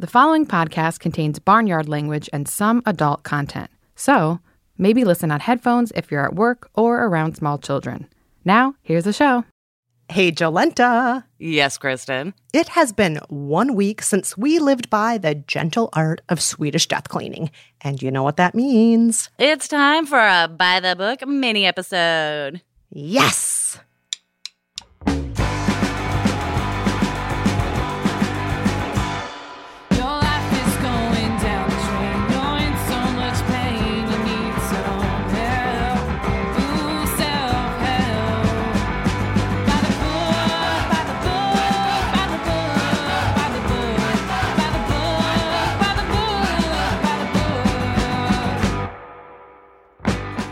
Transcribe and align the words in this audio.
The 0.00 0.06
following 0.06 0.46
podcast 0.46 1.00
contains 1.00 1.40
barnyard 1.40 1.88
language 1.88 2.30
and 2.32 2.46
some 2.46 2.82
adult 2.86 3.24
content. 3.24 3.68
So, 3.96 4.38
maybe 4.76 5.02
listen 5.02 5.32
on 5.32 5.40
headphones 5.40 5.90
if 5.96 6.12
you're 6.12 6.24
at 6.24 6.36
work 6.36 6.70
or 6.74 7.04
around 7.04 7.34
small 7.34 7.58
children. 7.58 8.06
Now, 8.44 8.76
here's 8.82 9.02
the 9.02 9.12
show. 9.12 9.44
Hey, 10.08 10.30
Jolenta. 10.30 11.24
Yes, 11.40 11.78
Kristen. 11.78 12.32
It 12.52 12.68
has 12.68 12.92
been 12.92 13.18
one 13.28 13.74
week 13.74 14.00
since 14.00 14.38
we 14.38 14.60
lived 14.60 14.88
by 14.88 15.18
the 15.18 15.34
gentle 15.34 15.88
art 15.94 16.20
of 16.28 16.40
Swedish 16.40 16.86
death 16.86 17.08
cleaning. 17.08 17.50
And 17.80 18.00
you 18.00 18.12
know 18.12 18.22
what 18.22 18.36
that 18.36 18.54
means? 18.54 19.30
It's 19.36 19.66
time 19.66 20.06
for 20.06 20.20
a 20.20 20.46
by 20.46 20.78
the 20.78 20.94
book 20.94 21.26
mini 21.26 21.66
episode. 21.66 22.62
Yes! 22.90 23.80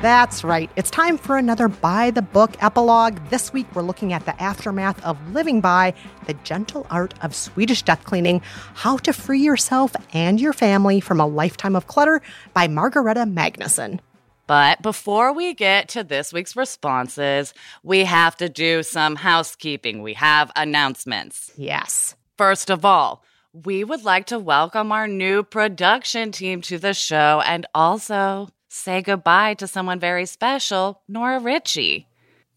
That's 0.03 0.45
right. 0.45 0.71
It's 0.77 0.91
time 0.91 1.17
for 1.17 1.39
another 1.39 1.69
By 1.69 2.11
the 2.11 2.21
Book 2.21 2.55
epilogue. 2.63 3.19
This 3.31 3.53
week, 3.55 3.67
we're 3.75 3.83
looking 3.83 4.13
at 4.13 4.27
the 4.27 4.41
aftermath 4.41 5.03
of 5.03 5.19
living 5.33 5.63
by 5.63 5.95
the 6.27 6.35
gentle 6.45 6.87
art 6.91 7.15
of 7.23 7.35
Swedish 7.35 7.83
death 7.83 8.05
cleaning 8.05 8.43
How 8.75 8.99
to 8.99 9.13
Free 9.15 9.41
Yourself 9.41 9.97
and 10.13 10.39
Your 10.39 10.53
Family 10.53 11.01
from 11.01 11.19
a 11.19 11.27
Lifetime 11.27 11.75
of 11.75 11.87
Clutter 11.87 12.21
by 12.53 12.69
Margareta 12.69 13.21
Magnusson. 13.21 14.01
But 14.47 14.83
before 14.83 15.33
we 15.33 15.55
get 15.55 15.89
to 15.89 16.05
this 16.05 16.31
week's 16.31 16.55
responses, 16.55 17.55
we 17.83 18.05
have 18.05 18.37
to 18.37 18.51
do 18.51 18.83
some 18.83 19.17
housekeeping. 19.17 20.03
We 20.03 20.13
have 20.13 20.53
announcements. 20.55 21.51
Yes. 21.57 22.15
First 22.37 22.71
of 22.71 22.85
all, 22.85 23.25
we 23.65 23.83
would 23.83 24.05
like 24.05 24.27
to 24.27 24.39
welcome 24.39 24.93
our 24.93 25.09
new 25.09 25.43
production 25.43 26.31
team 26.33 26.61
to 26.61 26.79
the 26.79 26.93
show 26.93 27.43
and 27.47 27.67
also 27.75 28.51
say 28.77 29.03
goodbye 29.03 29.55
to 29.55 29.67
someone 29.67 29.99
very 29.99 30.27
special, 30.27 31.03
Nora 31.09 31.41
Ritchie. 31.41 32.09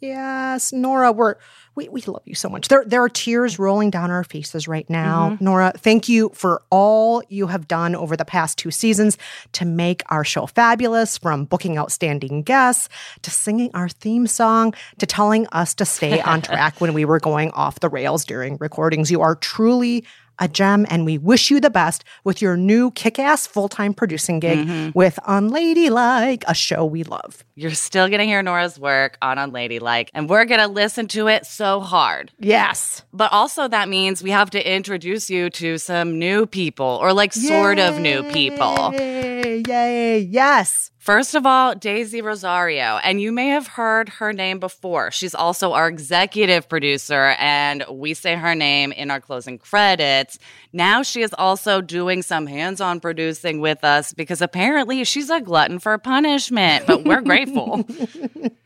Yes, 0.02 0.72
Nora, 0.72 1.12
we're 1.12 1.36
we, 1.76 1.90
we 1.90 2.02
love 2.02 2.22
you 2.26 2.36
so 2.36 2.48
much. 2.50 2.70
There 2.70 2.84
there 2.86 3.04
are 3.04 3.10
tears 3.10 3.60
rolling 3.60 3.90
down 3.90 4.12
our 4.12 4.24
faces 4.24 4.66
right 4.68 4.90
now. 4.90 5.32
Mm-hmm. 5.32 5.44
Nora, 5.44 5.74
thank 5.78 6.08
you 6.08 6.32
for 6.34 6.62
all 6.70 7.22
you 7.28 7.48
have 7.48 7.68
done 7.68 7.96
over 7.96 8.16
the 8.16 8.24
past 8.24 8.58
two 8.58 8.72
seasons 8.72 9.18
to 9.54 9.66
make 9.66 10.02
our 10.10 10.24
show 10.24 10.46
fabulous, 10.46 11.18
from 11.18 11.46
booking 11.46 11.78
outstanding 11.78 12.44
guests 12.44 12.88
to 13.24 13.32
singing 13.32 13.72
our 13.74 13.90
theme 13.90 14.26
song 14.26 14.74
to 15.00 15.06
telling 15.06 15.48
us 15.48 15.74
to 15.76 15.86
stay 15.86 16.22
on 16.22 16.42
track 16.44 16.80
when 16.80 16.94
we 16.94 17.04
were 17.04 17.20
going 17.20 17.52
off 17.52 17.82
the 17.82 17.90
rails 17.90 18.24
during 18.24 18.56
recordings. 18.58 19.12
You 19.12 19.22
are 19.22 19.36
truly 19.36 20.06
a 20.40 20.48
gem, 20.48 20.86
and 20.90 21.06
we 21.06 21.18
wish 21.18 21.52
you 21.52 21.60
the 21.60 21.70
best 21.70 22.04
with 22.24 22.42
your 22.42 22.58
new 22.58 22.92
kick 22.92 23.20
ass 23.20 23.46
full 23.46 23.70
time 23.70 23.94
producing 23.94 24.40
gig 24.40 24.60
mm-hmm. 24.60 24.98
with 24.98 25.20
Unladylike, 25.28 26.44
a 26.48 26.54
show 26.54 26.86
we 26.86 27.04
love. 27.04 27.44
You're 27.56 27.72
still 27.72 28.08
going 28.08 28.20
to 28.20 28.26
hear 28.26 28.42
Nora's 28.42 28.80
work 28.80 29.18
on 29.22 29.38
Unladylike, 29.38 30.10
and 30.14 30.30
we're 30.30 30.46
going 30.46 30.62
to 30.62 30.68
listen 30.68 31.08
to 31.10 31.28
it 31.28 31.46
so 31.46 31.80
hard. 31.80 32.32
Yes. 32.40 33.04
But 33.14 33.32
also, 33.32 33.68
that 33.68 33.90
means 33.90 34.24
we 34.24 34.32
have 34.32 34.50
to 34.52 34.74
introduce 34.76 35.30
you 35.30 35.50
to 35.52 35.78
some 35.78 36.18
new 36.18 36.46
people, 36.46 37.00
or 37.02 37.14
like 37.14 37.34
sort 37.34 37.80
of 37.80 38.00
new 38.00 38.24
people. 38.32 38.94
Yay, 38.94 39.64
yay, 39.68 40.20
yes. 40.20 40.92
First 41.00 41.34
of 41.34 41.46
all, 41.46 41.76
Daisy 41.76 42.22
Rosario, 42.22 43.00
and 43.04 43.22
you 43.22 43.32
may 43.32 43.48
have 43.48 43.68
heard 43.68 44.10
her 44.10 44.34
name 44.34 44.60
before. 44.60 45.12
She's 45.12 45.34
also 45.34 45.72
our 45.72 45.88
executive 45.88 46.68
producer, 46.68 47.36
and 47.40 47.86
we 47.90 48.14
say 48.14 48.36
her 48.36 48.54
name 48.54 48.92
in 48.92 49.10
our 49.10 49.22
closing 49.22 49.58
credits. 49.58 50.38
Now 50.74 51.02
she 51.02 51.22
is 51.22 51.34
also 51.38 51.80
doing 51.80 52.22
some 52.22 52.48
hands 52.48 52.82
on 52.82 53.00
producing 53.00 53.62
with 53.62 53.86
us 53.86 54.14
because 54.14 54.42
apparently 54.42 55.06
she's 55.06 55.30
a 55.30 55.40
glutton 55.40 55.80
for 55.80 55.98
punishment, 55.98 56.86
but 56.86 57.06
we're 57.06 57.22
grateful. 57.22 57.86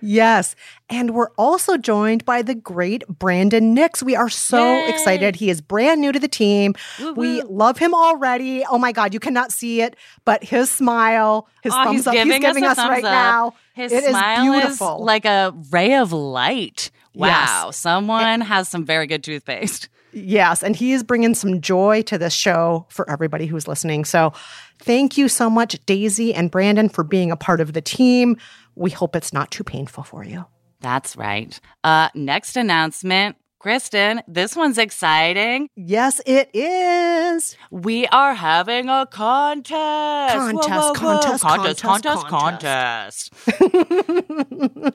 Yes. 0.00 0.56
And 0.88 1.14
we're 1.14 1.30
also 1.36 1.76
joined 1.76 2.24
by 2.24 2.40
the 2.40 2.54
great 2.54 3.06
Brandon 3.08 3.74
Nix. 3.74 4.02
We 4.02 4.16
are 4.16 4.30
so 4.30 4.64
Yay. 4.64 4.88
excited. 4.88 5.36
He 5.36 5.50
is 5.50 5.60
brand 5.60 6.00
new 6.00 6.12
to 6.12 6.18
the 6.18 6.28
team. 6.28 6.74
We 7.14 7.42
love 7.42 7.76
him 7.76 7.94
already. 7.94 8.64
Oh 8.64 8.78
my 8.78 8.92
God, 8.92 9.12
you 9.12 9.20
cannot 9.20 9.52
see 9.52 9.82
it, 9.82 9.96
but 10.24 10.42
his 10.42 10.70
smile, 10.70 11.46
his 11.62 11.74
thumbs 11.84 11.96
he's 11.98 12.06
up, 12.06 12.12
giving, 12.14 12.32
he's 12.32 12.40
giving 12.40 12.64
us, 12.64 12.78
us, 12.78 12.88
right 12.88 13.04
up. 13.04 13.10
now. 13.10 13.54
His 13.74 13.92
It 13.92 14.04
is 14.04 14.10
smile 14.10 14.52
is 14.54 14.60
beautiful. 14.62 15.04
like 15.04 15.24
a 15.24 15.54
ray 15.70 15.94
of 15.94 16.12
light. 16.12 16.90
Wow, 17.14 17.66
Yes. 17.66 17.76
someone 17.76 18.40
has 18.40 18.68
some 18.68 18.84
very 18.84 19.06
good 19.06 19.24
toothpaste. 19.24 19.88
Yes, 20.12 20.62
and 20.64 20.74
he 20.74 20.92
is 20.92 21.02
bringing 21.04 21.34
some 21.34 21.60
joy 21.60 22.02
to 22.02 22.18
this 22.18 22.32
show 22.32 22.86
for 22.88 23.08
everybody 23.08 23.46
who's 23.46 23.68
listening. 23.68 24.04
So, 24.04 24.32
thank 24.80 25.16
you 25.16 25.28
so 25.28 25.48
much, 25.48 25.78
Daisy 25.86 26.34
and 26.34 26.50
Brandon, 26.50 26.88
for 26.88 27.04
being 27.04 27.30
a 27.30 27.36
part 27.36 27.60
of 27.60 27.74
the 27.74 27.80
team. 27.80 28.36
We 28.74 28.90
hope 28.90 29.14
it's 29.14 29.32
not 29.32 29.50
too 29.52 29.62
painful 29.62 30.02
for 30.04 30.24
you. 30.24 30.46
That's 30.80 31.16
right. 31.16 31.58
Uh, 31.84 32.08
next 32.14 32.56
announcement, 32.56 33.36
Kristen. 33.60 34.22
This 34.26 34.56
one's 34.56 34.78
exciting. 34.78 35.68
Yes, 35.76 36.18
it 36.24 36.48
is. 36.54 37.58
We 37.70 38.06
are 38.06 38.32
having 38.32 38.88
a 38.88 39.04
contest. 39.04 40.34
Contest, 40.34 40.70
whoa, 40.70 40.86
whoa. 40.86 40.94
contest, 40.94 41.42
contest, 41.42 41.82
contest, 41.82 42.26
contest, 42.26 43.30
contest. 43.30 43.32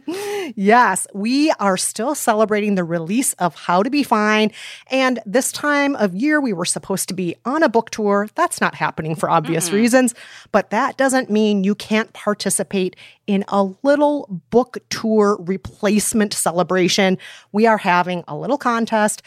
Yes, 0.55 1.07
we 1.13 1.51
are 1.59 1.77
still 1.77 2.15
celebrating 2.15 2.75
the 2.75 2.83
release 2.83 3.33
of 3.33 3.55
How 3.55 3.83
to 3.83 3.89
Be 3.89 4.03
Fine. 4.03 4.51
And 4.91 5.19
this 5.25 5.51
time 5.51 5.95
of 5.95 6.13
year, 6.15 6.39
we 6.39 6.53
were 6.53 6.65
supposed 6.65 7.07
to 7.09 7.13
be 7.13 7.35
on 7.45 7.63
a 7.63 7.69
book 7.69 7.89
tour. 7.89 8.29
That's 8.35 8.61
not 8.61 8.75
happening 8.75 9.15
for 9.15 9.29
obvious 9.29 9.71
reasons, 9.71 10.13
but 10.51 10.69
that 10.69 10.97
doesn't 10.97 11.29
mean 11.29 11.63
you 11.63 11.75
can't 11.75 12.13
participate 12.13 12.95
in 13.27 13.43
a 13.47 13.63
little 13.83 14.41
book 14.49 14.77
tour 14.89 15.37
replacement 15.39 16.33
celebration. 16.33 17.17
We 17.51 17.65
are 17.65 17.77
having 17.77 18.23
a 18.27 18.35
little 18.35 18.57
contest. 18.57 19.21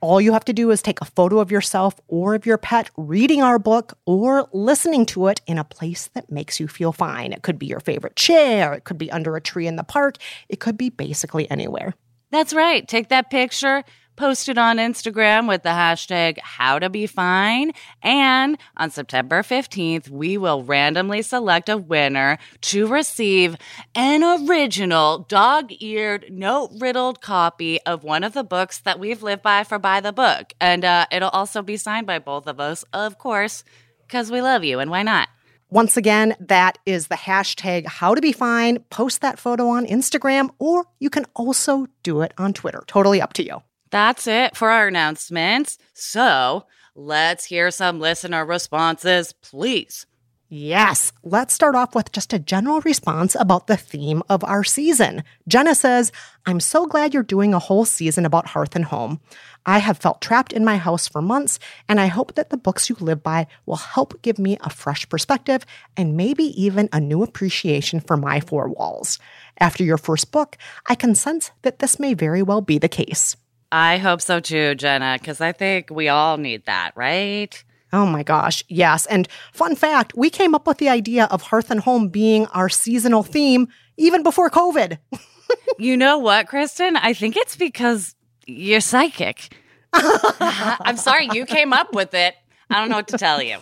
All 0.00 0.20
you 0.20 0.32
have 0.32 0.46
to 0.46 0.52
do 0.52 0.70
is 0.70 0.80
take 0.80 1.00
a 1.02 1.04
photo 1.04 1.40
of 1.40 1.50
yourself 1.50 2.00
or 2.08 2.34
of 2.34 2.46
your 2.46 2.56
pet 2.56 2.88
reading 2.96 3.42
our 3.42 3.58
book 3.58 3.98
or 4.06 4.48
listening 4.52 5.04
to 5.06 5.26
it 5.26 5.42
in 5.46 5.58
a 5.58 5.64
place 5.64 6.08
that 6.14 6.30
makes 6.30 6.58
you 6.58 6.68
feel 6.68 6.92
fine. 6.92 7.32
It 7.32 7.42
could 7.42 7.58
be 7.58 7.66
your 7.66 7.80
favorite 7.80 8.16
chair, 8.16 8.72
it 8.72 8.84
could 8.84 8.96
be 8.96 9.12
under 9.12 9.36
a 9.36 9.42
tree 9.42 9.66
in 9.66 9.76
the 9.76 9.84
park, 9.84 10.16
it 10.48 10.58
could 10.58 10.78
be 10.78 10.88
basically 10.88 11.50
anywhere. 11.50 11.94
That's 12.30 12.54
right. 12.54 12.86
Take 12.86 13.08
that 13.08 13.28
picture, 13.28 13.84
post 14.20 14.50
it 14.50 14.58
on 14.58 14.76
Instagram 14.76 15.48
with 15.48 15.62
the 15.62 15.70
hashtag 15.70 16.38
how 16.40 16.78
to 16.78 16.90
be 16.90 17.06
fine. 17.06 17.72
And 18.02 18.58
on 18.76 18.90
September 18.90 19.42
15th, 19.42 20.10
we 20.10 20.36
will 20.36 20.62
randomly 20.62 21.22
select 21.22 21.70
a 21.70 21.78
winner 21.78 22.36
to 22.60 22.86
receive 22.86 23.56
an 23.94 24.22
original 24.22 25.20
dog 25.20 25.72
eared, 25.80 26.26
note 26.30 26.70
riddled 26.78 27.22
copy 27.22 27.80
of 27.86 28.04
one 28.04 28.22
of 28.22 28.34
the 28.34 28.44
books 28.44 28.80
that 28.80 29.00
we've 29.00 29.22
lived 29.22 29.40
by 29.40 29.64
for 29.64 29.78
By 29.78 30.00
the 30.00 30.12
Book. 30.12 30.52
And 30.60 30.84
uh, 30.84 31.06
it'll 31.10 31.30
also 31.30 31.62
be 31.62 31.78
signed 31.78 32.06
by 32.06 32.18
both 32.18 32.46
of 32.46 32.60
us, 32.60 32.84
of 32.92 33.16
course, 33.16 33.64
because 34.06 34.30
we 34.30 34.42
love 34.42 34.64
you 34.64 34.80
and 34.80 34.90
why 34.90 35.02
not? 35.02 35.30
Once 35.70 35.96
again, 35.96 36.36
that 36.40 36.76
is 36.84 37.06
the 37.06 37.14
hashtag 37.14 37.86
how 37.86 38.14
to 38.14 38.20
be 38.20 38.32
fine. 38.32 38.80
Post 38.90 39.22
that 39.22 39.38
photo 39.38 39.68
on 39.68 39.86
Instagram, 39.86 40.50
or 40.58 40.84
you 40.98 41.08
can 41.08 41.24
also 41.34 41.86
do 42.02 42.20
it 42.20 42.34
on 42.36 42.52
Twitter. 42.52 42.84
Totally 42.86 43.22
up 43.22 43.32
to 43.32 43.42
you. 43.42 43.62
That's 43.90 44.26
it 44.26 44.56
for 44.56 44.70
our 44.70 44.88
announcements. 44.88 45.78
So 45.92 46.66
let's 46.94 47.46
hear 47.46 47.70
some 47.70 48.00
listener 48.00 48.44
responses, 48.44 49.32
please. 49.32 50.06
Yes, 50.52 51.12
let's 51.22 51.54
start 51.54 51.76
off 51.76 51.94
with 51.94 52.10
just 52.10 52.32
a 52.32 52.38
general 52.40 52.80
response 52.80 53.36
about 53.38 53.68
the 53.68 53.76
theme 53.76 54.20
of 54.28 54.42
our 54.42 54.64
season. 54.64 55.22
Jenna 55.46 55.76
says, 55.76 56.10
I'm 56.44 56.58
so 56.58 56.86
glad 56.86 57.14
you're 57.14 57.22
doing 57.22 57.54
a 57.54 57.60
whole 57.60 57.84
season 57.84 58.26
about 58.26 58.48
hearth 58.48 58.74
and 58.74 58.86
home. 58.86 59.20
I 59.64 59.78
have 59.78 59.98
felt 59.98 60.20
trapped 60.20 60.52
in 60.52 60.64
my 60.64 60.76
house 60.76 61.06
for 61.06 61.22
months, 61.22 61.60
and 61.88 62.00
I 62.00 62.06
hope 62.06 62.34
that 62.34 62.50
the 62.50 62.56
books 62.56 62.88
you 62.88 62.96
live 62.98 63.22
by 63.22 63.46
will 63.64 63.76
help 63.76 64.20
give 64.22 64.40
me 64.40 64.58
a 64.62 64.70
fresh 64.70 65.08
perspective 65.08 65.64
and 65.96 66.16
maybe 66.16 66.44
even 66.60 66.88
a 66.92 66.98
new 66.98 67.22
appreciation 67.22 68.00
for 68.00 68.16
my 68.16 68.40
four 68.40 68.68
walls. 68.68 69.20
After 69.60 69.84
your 69.84 69.98
first 69.98 70.32
book, 70.32 70.56
I 70.88 70.96
can 70.96 71.14
sense 71.14 71.52
that 71.62 71.78
this 71.78 72.00
may 72.00 72.14
very 72.14 72.42
well 72.42 72.60
be 72.60 72.78
the 72.78 72.88
case. 72.88 73.36
I 73.72 73.98
hope 73.98 74.20
so 74.20 74.40
too, 74.40 74.74
Jenna, 74.74 75.16
because 75.20 75.40
I 75.40 75.52
think 75.52 75.90
we 75.90 76.08
all 76.08 76.36
need 76.36 76.66
that, 76.66 76.92
right? 76.96 77.62
Oh 77.92 78.06
my 78.06 78.22
gosh, 78.22 78.64
yes. 78.68 79.06
And 79.06 79.28
fun 79.52 79.74
fact, 79.74 80.16
we 80.16 80.30
came 80.30 80.54
up 80.54 80.66
with 80.66 80.78
the 80.78 80.88
idea 80.88 81.24
of 81.26 81.42
hearth 81.42 81.70
and 81.70 81.80
home 81.80 82.08
being 82.08 82.46
our 82.46 82.68
seasonal 82.68 83.22
theme 83.22 83.68
even 83.96 84.22
before 84.22 84.50
COVID. 84.50 84.98
you 85.78 85.96
know 85.96 86.18
what, 86.18 86.48
Kristen? 86.48 86.96
I 86.96 87.12
think 87.12 87.36
it's 87.36 87.56
because 87.56 88.14
you're 88.46 88.80
psychic. 88.80 89.54
I'm 89.92 90.96
sorry, 90.96 91.28
you 91.32 91.46
came 91.46 91.72
up 91.72 91.94
with 91.94 92.14
it. 92.14 92.34
I 92.70 92.80
don't 92.80 92.90
know 92.90 92.96
what 92.96 93.08
to 93.08 93.18
tell 93.18 93.42
you. 93.42 93.58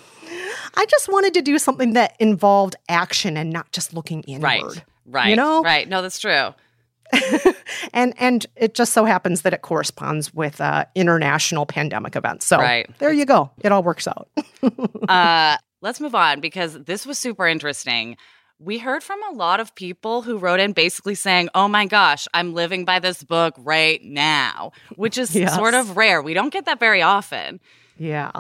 I 0.77 0.85
just 0.87 1.09
wanted 1.11 1.33
to 1.35 1.43
do 1.43 1.59
something 1.59 1.95
that 1.95 2.15
involved 2.19 2.77
action 2.89 3.37
and 3.37 3.51
not 3.51 3.73
just 3.73 3.95
looking 3.95 4.23
inward. 4.23 4.43
Right. 4.43 4.85
Right. 5.07 5.29
You 5.31 5.37
know? 5.37 5.63
Right. 5.63 5.89
No, 5.89 6.03
that's 6.03 6.19
true. 6.19 6.55
and 7.93 8.15
and 8.19 8.47
it 8.57 8.75
just 8.75 8.93
so 8.93 9.05
happens 9.05 9.43
that 9.43 9.53
it 9.55 9.63
corresponds 9.63 10.33
with 10.35 10.61
uh, 10.61 10.85
international 10.95 11.67
pandemic 11.67 12.17
events. 12.17 12.47
So 12.47 12.59
Right. 12.59 12.89
there 12.99 13.13
you 13.13 13.25
go. 13.25 13.51
It 13.61 13.73
all 13.73 13.83
works 13.83 14.07
out. 14.09 14.29
Uh, 15.09 15.57
let's 15.81 16.01
move 16.01 16.15
on 16.15 16.41
because 16.41 16.75
this 16.85 17.07
was 17.07 17.19
super 17.19 17.47
interesting. 17.47 18.17
We 18.59 18.79
heard 18.79 19.03
from 19.03 19.21
a 19.31 19.33
lot 19.35 19.61
of 19.61 19.75
people 19.75 20.23
who 20.23 20.37
wrote 20.37 20.61
in 20.61 20.73
basically 20.73 21.15
saying, 21.15 21.49
Oh 21.55 21.69
my 21.69 21.87
gosh, 21.87 22.27
I'm 22.35 22.53
living 22.55 22.85
by 22.85 22.99
this 22.99 23.23
book 23.23 23.55
right 23.59 24.03
now, 24.03 24.73
which 24.97 25.17
is 25.17 25.35
Yes. 25.35 25.55
sort 25.55 25.75
of 25.75 25.97
rare. 25.97 26.21
We 26.21 26.35
don't 26.35 26.53
get 26.53 26.65
that 26.67 26.81
very 26.81 27.01
often. 27.03 27.61
yeah. 27.97 28.33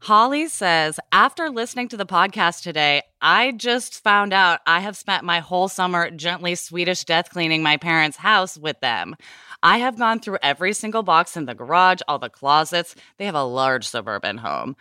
Holly 0.00 0.46
says, 0.46 1.00
after 1.10 1.50
listening 1.50 1.88
to 1.88 1.96
the 1.96 2.06
podcast 2.06 2.62
today, 2.62 3.02
I 3.20 3.50
just 3.52 4.02
found 4.02 4.32
out 4.32 4.60
I 4.64 4.78
have 4.80 4.96
spent 4.96 5.24
my 5.24 5.40
whole 5.40 5.68
summer 5.68 6.08
gently 6.10 6.54
Swedish 6.54 7.04
death 7.04 7.30
cleaning 7.30 7.64
my 7.64 7.76
parents' 7.76 8.16
house 8.16 8.56
with 8.56 8.78
them. 8.80 9.16
I 9.62 9.78
have 9.78 9.98
gone 9.98 10.20
through 10.20 10.38
every 10.40 10.72
single 10.72 11.02
box 11.02 11.36
in 11.36 11.46
the 11.46 11.54
garage, 11.54 12.00
all 12.06 12.20
the 12.20 12.30
closets. 12.30 12.94
They 13.18 13.26
have 13.26 13.34
a 13.34 13.42
large 13.42 13.88
suburban 13.88 14.38
home. 14.38 14.76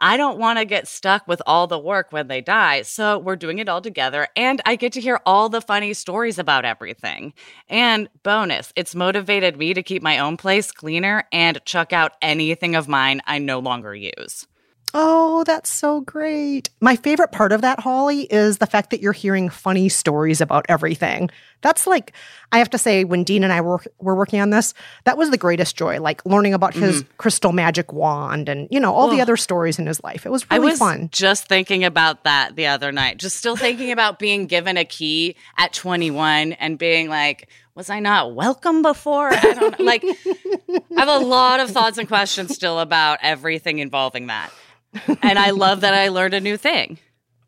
I 0.00 0.16
don't 0.16 0.38
want 0.38 0.58
to 0.58 0.64
get 0.64 0.88
stuck 0.88 1.28
with 1.28 1.42
all 1.46 1.66
the 1.66 1.78
work 1.78 2.08
when 2.10 2.26
they 2.26 2.40
die, 2.40 2.82
so 2.82 3.18
we're 3.18 3.36
doing 3.36 3.58
it 3.58 3.68
all 3.68 3.82
together, 3.82 4.26
and 4.34 4.60
I 4.66 4.74
get 4.74 4.94
to 4.94 5.00
hear 5.00 5.20
all 5.24 5.48
the 5.48 5.60
funny 5.60 5.94
stories 5.94 6.40
about 6.40 6.64
everything. 6.64 7.34
And 7.68 8.08
bonus, 8.24 8.72
it's 8.74 8.96
motivated 8.96 9.56
me 9.58 9.74
to 9.74 9.82
keep 9.82 10.02
my 10.02 10.18
own 10.18 10.38
place 10.38 10.72
cleaner 10.72 11.22
and 11.30 11.64
chuck 11.64 11.92
out 11.92 12.14
anything 12.20 12.74
of 12.74 12.88
mine 12.88 13.20
I 13.26 13.38
no 13.38 13.60
longer 13.60 13.94
use. 13.94 14.48
Oh, 14.94 15.42
that's 15.44 15.70
so 15.70 16.02
great. 16.02 16.68
My 16.80 16.96
favorite 16.96 17.32
part 17.32 17.52
of 17.52 17.62
that, 17.62 17.80
Holly, 17.80 18.22
is 18.24 18.58
the 18.58 18.66
fact 18.66 18.90
that 18.90 19.00
you're 19.00 19.12
hearing 19.12 19.48
funny 19.48 19.88
stories 19.88 20.40
about 20.40 20.66
everything. 20.68 21.30
That's 21.62 21.86
like, 21.86 22.12
I 22.50 22.58
have 22.58 22.68
to 22.70 22.78
say, 22.78 23.04
when 23.04 23.24
Dean 23.24 23.42
and 23.42 23.52
I 23.52 23.62
were, 23.62 23.80
were 24.00 24.14
working 24.14 24.40
on 24.40 24.50
this, 24.50 24.74
that 25.04 25.16
was 25.16 25.30
the 25.30 25.38
greatest 25.38 25.76
joy, 25.76 26.00
like 26.00 26.24
learning 26.26 26.52
about 26.52 26.74
his 26.74 27.02
mm-hmm. 27.02 27.12
crystal 27.16 27.52
magic 27.52 27.92
wand 27.92 28.48
and, 28.48 28.68
you 28.70 28.80
know, 28.80 28.92
all 28.92 29.08
the 29.08 29.20
other 29.20 29.36
stories 29.36 29.78
in 29.78 29.86
his 29.86 30.02
life. 30.02 30.26
It 30.26 30.30
was 30.30 30.44
I 30.50 30.56
really 30.56 30.72
was 30.72 30.78
fun. 30.78 31.08
just 31.10 31.48
thinking 31.48 31.84
about 31.84 32.24
that 32.24 32.56
the 32.56 32.66
other 32.66 32.92
night. 32.92 33.16
Just 33.16 33.36
still 33.36 33.56
thinking 33.56 33.92
about 33.92 34.18
being 34.18 34.46
given 34.46 34.76
a 34.76 34.84
key 34.84 35.36
at 35.56 35.72
21 35.72 36.52
and 36.52 36.78
being 36.78 37.08
like, 37.08 37.48
was 37.74 37.88
I 37.88 38.00
not 38.00 38.34
welcome 38.34 38.82
before? 38.82 39.32
I 39.32 39.40
don't 39.40 39.78
know. 39.78 39.84
Like, 39.84 40.04
I 40.04 40.80
have 40.98 41.08
a 41.08 41.24
lot 41.24 41.60
of 41.60 41.70
thoughts 41.70 41.96
and 41.96 42.06
questions 42.06 42.54
still 42.54 42.78
about 42.78 43.20
everything 43.22 43.78
involving 43.78 44.26
that. 44.26 44.52
And 45.22 45.38
I 45.38 45.50
love 45.50 45.80
that 45.80 45.94
I 45.94 46.08
learned 46.08 46.34
a 46.34 46.40
new 46.40 46.56
thing. 46.56 46.98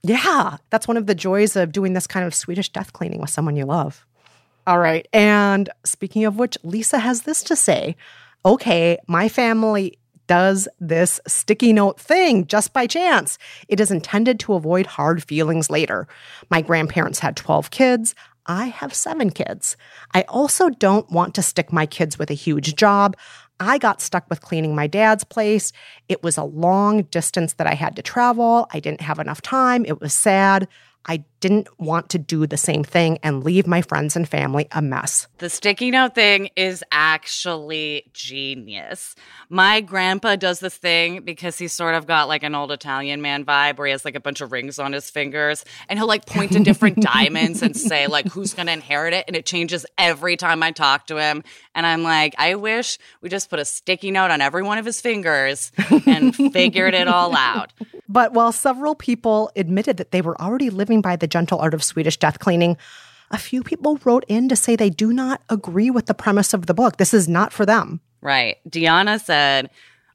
Yeah, 0.02 0.58
that's 0.70 0.86
one 0.86 0.96
of 0.96 1.06
the 1.06 1.14
joys 1.14 1.56
of 1.56 1.72
doing 1.72 1.94
this 1.94 2.06
kind 2.06 2.26
of 2.26 2.34
Swedish 2.34 2.68
death 2.70 2.92
cleaning 2.92 3.20
with 3.20 3.30
someone 3.30 3.56
you 3.56 3.64
love. 3.64 4.04
All 4.66 4.78
right. 4.78 5.06
And 5.12 5.68
speaking 5.84 6.24
of 6.24 6.38
which, 6.38 6.56
Lisa 6.62 6.98
has 6.98 7.22
this 7.22 7.42
to 7.44 7.56
say 7.56 7.96
Okay, 8.46 8.98
my 9.06 9.28
family 9.30 9.98
does 10.26 10.68
this 10.78 11.20
sticky 11.26 11.72
note 11.72 11.98
thing 11.98 12.46
just 12.46 12.72
by 12.72 12.86
chance. 12.86 13.38
It 13.68 13.80
is 13.80 13.90
intended 13.90 14.40
to 14.40 14.54
avoid 14.54 14.86
hard 14.86 15.22
feelings 15.22 15.70
later. 15.70 16.06
My 16.50 16.60
grandparents 16.60 17.18
had 17.18 17.36
12 17.36 17.70
kids. 17.70 18.14
I 18.46 18.66
have 18.66 18.92
seven 18.92 19.30
kids. 19.30 19.76
I 20.12 20.22
also 20.22 20.68
don't 20.68 21.10
want 21.10 21.34
to 21.34 21.42
stick 21.42 21.72
my 21.72 21.86
kids 21.86 22.18
with 22.18 22.30
a 22.30 22.34
huge 22.34 22.76
job. 22.76 23.16
I 23.60 23.78
got 23.78 24.02
stuck 24.02 24.28
with 24.28 24.40
cleaning 24.40 24.74
my 24.74 24.86
dad's 24.86 25.24
place. 25.24 25.72
It 26.08 26.22
was 26.22 26.36
a 26.36 26.44
long 26.44 27.04
distance 27.04 27.54
that 27.54 27.66
I 27.66 27.74
had 27.74 27.96
to 27.96 28.02
travel. 28.02 28.66
I 28.72 28.80
didn't 28.80 29.00
have 29.00 29.18
enough 29.18 29.40
time. 29.40 29.84
It 29.86 30.00
was 30.00 30.12
sad. 30.12 30.68
I 31.06 31.24
didn't 31.40 31.68
want 31.78 32.08
to 32.10 32.18
do 32.18 32.46
the 32.46 32.56
same 32.56 32.82
thing 32.82 33.18
and 33.22 33.44
leave 33.44 33.66
my 33.66 33.82
friends 33.82 34.16
and 34.16 34.26
family 34.26 34.66
a 34.72 34.80
mess. 34.80 35.28
The 35.38 35.50
sticky 35.50 35.90
note 35.90 36.14
thing 36.14 36.48
is 36.56 36.82
actually 36.90 38.10
genius. 38.14 39.14
My 39.50 39.82
grandpa 39.82 40.36
does 40.36 40.60
this 40.60 40.74
thing 40.74 41.20
because 41.20 41.58
he's 41.58 41.74
sort 41.74 41.94
of 41.94 42.06
got 42.06 42.28
like 42.28 42.42
an 42.42 42.54
old 42.54 42.72
Italian 42.72 43.20
man 43.20 43.44
vibe 43.44 43.76
where 43.76 43.86
he 43.86 43.90
has 43.90 44.06
like 44.06 44.14
a 44.14 44.20
bunch 44.20 44.40
of 44.40 44.52
rings 44.52 44.78
on 44.78 44.94
his 44.94 45.10
fingers 45.10 45.66
and 45.88 45.98
he'll 45.98 46.08
like 46.08 46.24
point 46.24 46.52
to 46.52 46.60
different 46.60 47.00
diamonds 47.00 47.60
and 47.60 47.76
say 47.76 48.06
like 48.06 48.26
who's 48.28 48.54
going 48.54 48.66
to 48.66 48.72
inherit 48.72 49.12
it 49.12 49.24
and 49.26 49.36
it 49.36 49.44
changes 49.44 49.84
every 49.98 50.38
time 50.38 50.62
I 50.62 50.70
talk 50.70 51.08
to 51.08 51.18
him 51.18 51.44
and 51.74 51.84
I'm 51.84 52.02
like 52.02 52.34
I 52.38 52.54
wish 52.54 52.98
we 53.20 53.28
just 53.28 53.50
put 53.50 53.58
a 53.58 53.64
sticky 53.66 54.10
note 54.10 54.30
on 54.30 54.40
every 54.40 54.62
one 54.62 54.78
of 54.78 54.86
his 54.86 55.00
fingers 55.02 55.72
and 56.06 56.34
figured 56.34 56.94
it 56.94 57.08
all 57.08 57.36
out. 57.36 57.72
But 58.14 58.32
while 58.32 58.52
several 58.52 58.94
people 58.94 59.50
admitted 59.56 59.96
that 59.96 60.12
they 60.12 60.22
were 60.22 60.40
already 60.40 60.70
living 60.70 61.00
by 61.00 61.16
the 61.16 61.26
gentle 61.26 61.58
art 61.58 61.74
of 61.74 61.82
Swedish 61.82 62.16
death 62.16 62.38
cleaning, 62.38 62.76
a 63.32 63.38
few 63.38 63.64
people 63.64 63.98
wrote 64.04 64.24
in 64.28 64.48
to 64.50 64.54
say 64.54 64.76
they 64.76 64.88
do 64.88 65.12
not 65.12 65.42
agree 65.48 65.90
with 65.90 66.06
the 66.06 66.14
premise 66.14 66.54
of 66.54 66.66
the 66.66 66.74
book. 66.74 66.98
This 66.98 67.12
is 67.12 67.28
not 67.28 67.52
for 67.52 67.66
them. 67.66 68.00
Right. 68.20 68.58
Deanna 68.68 69.20
said, 69.20 69.68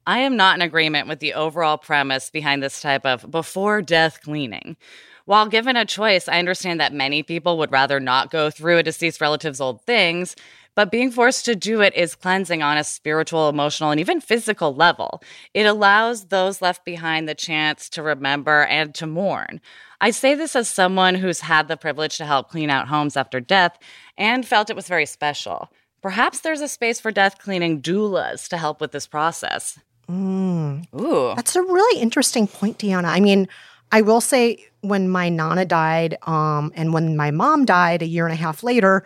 I 0.07 0.19
am 0.19 0.37
not 0.37 0.55
in 0.55 0.61
agreement 0.61 1.09
with 1.09 1.19
the 1.19 1.33
overall 1.33 1.77
premise 1.77 2.29
behind 2.29 2.63
this 2.63 2.79
type 2.79 3.05
of 3.05 3.29
before 3.29 3.81
death 3.81 4.21
cleaning. 4.21 4.77
While 5.25 5.47
given 5.47 5.75
a 5.75 5.83
choice, 5.83 6.29
I 6.29 6.39
understand 6.39 6.79
that 6.79 6.93
many 6.93 7.21
people 7.21 7.57
would 7.57 7.71
rather 7.73 7.99
not 7.99 8.31
go 8.31 8.49
through 8.49 8.77
a 8.77 8.83
deceased 8.83 9.19
relative's 9.19 9.59
old 9.59 9.81
things, 9.81 10.37
but 10.79 10.91
being 10.91 11.11
forced 11.11 11.43
to 11.43 11.57
do 11.57 11.81
it 11.81 11.93
is 11.93 12.15
cleansing 12.15 12.63
on 12.63 12.77
a 12.77 12.85
spiritual, 12.85 13.49
emotional, 13.49 13.91
and 13.91 13.99
even 13.99 14.21
physical 14.21 14.73
level. 14.73 15.21
It 15.53 15.65
allows 15.65 16.27
those 16.27 16.61
left 16.61 16.85
behind 16.85 17.27
the 17.27 17.35
chance 17.35 17.89
to 17.89 18.01
remember 18.01 18.63
and 18.63 18.95
to 18.95 19.05
mourn. 19.05 19.59
I 19.99 20.11
say 20.11 20.35
this 20.35 20.55
as 20.55 20.69
someone 20.69 21.15
who's 21.15 21.41
had 21.41 21.67
the 21.67 21.75
privilege 21.75 22.15
to 22.19 22.25
help 22.25 22.49
clean 22.49 22.69
out 22.69 22.87
homes 22.87 23.17
after 23.17 23.41
death 23.41 23.77
and 24.17 24.47
felt 24.47 24.69
it 24.69 24.75
was 24.77 24.87
very 24.87 25.05
special. 25.05 25.69
Perhaps 26.01 26.39
there's 26.39 26.61
a 26.61 26.69
space 26.69 27.01
for 27.01 27.11
death 27.11 27.39
cleaning 27.39 27.81
doulas 27.81 28.47
to 28.47 28.57
help 28.57 28.79
with 28.79 28.93
this 28.93 29.05
process. 29.05 29.77
Ooh. 30.09 31.33
That's 31.35 31.57
a 31.57 31.61
really 31.61 32.01
interesting 32.01 32.47
point, 32.47 32.77
Deanna. 32.77 33.09
I 33.09 33.19
mean, 33.19 33.49
I 33.91 34.01
will 34.01 34.21
say 34.21 34.65
when 34.79 35.09
my 35.09 35.27
nana 35.27 35.65
died, 35.65 36.17
um, 36.21 36.71
and 36.73 36.93
when 36.93 37.17
my 37.17 37.31
mom 37.31 37.65
died 37.65 38.01
a 38.01 38.05
year 38.05 38.25
and 38.25 38.33
a 38.33 38.37
half 38.37 38.63
later, 38.63 39.03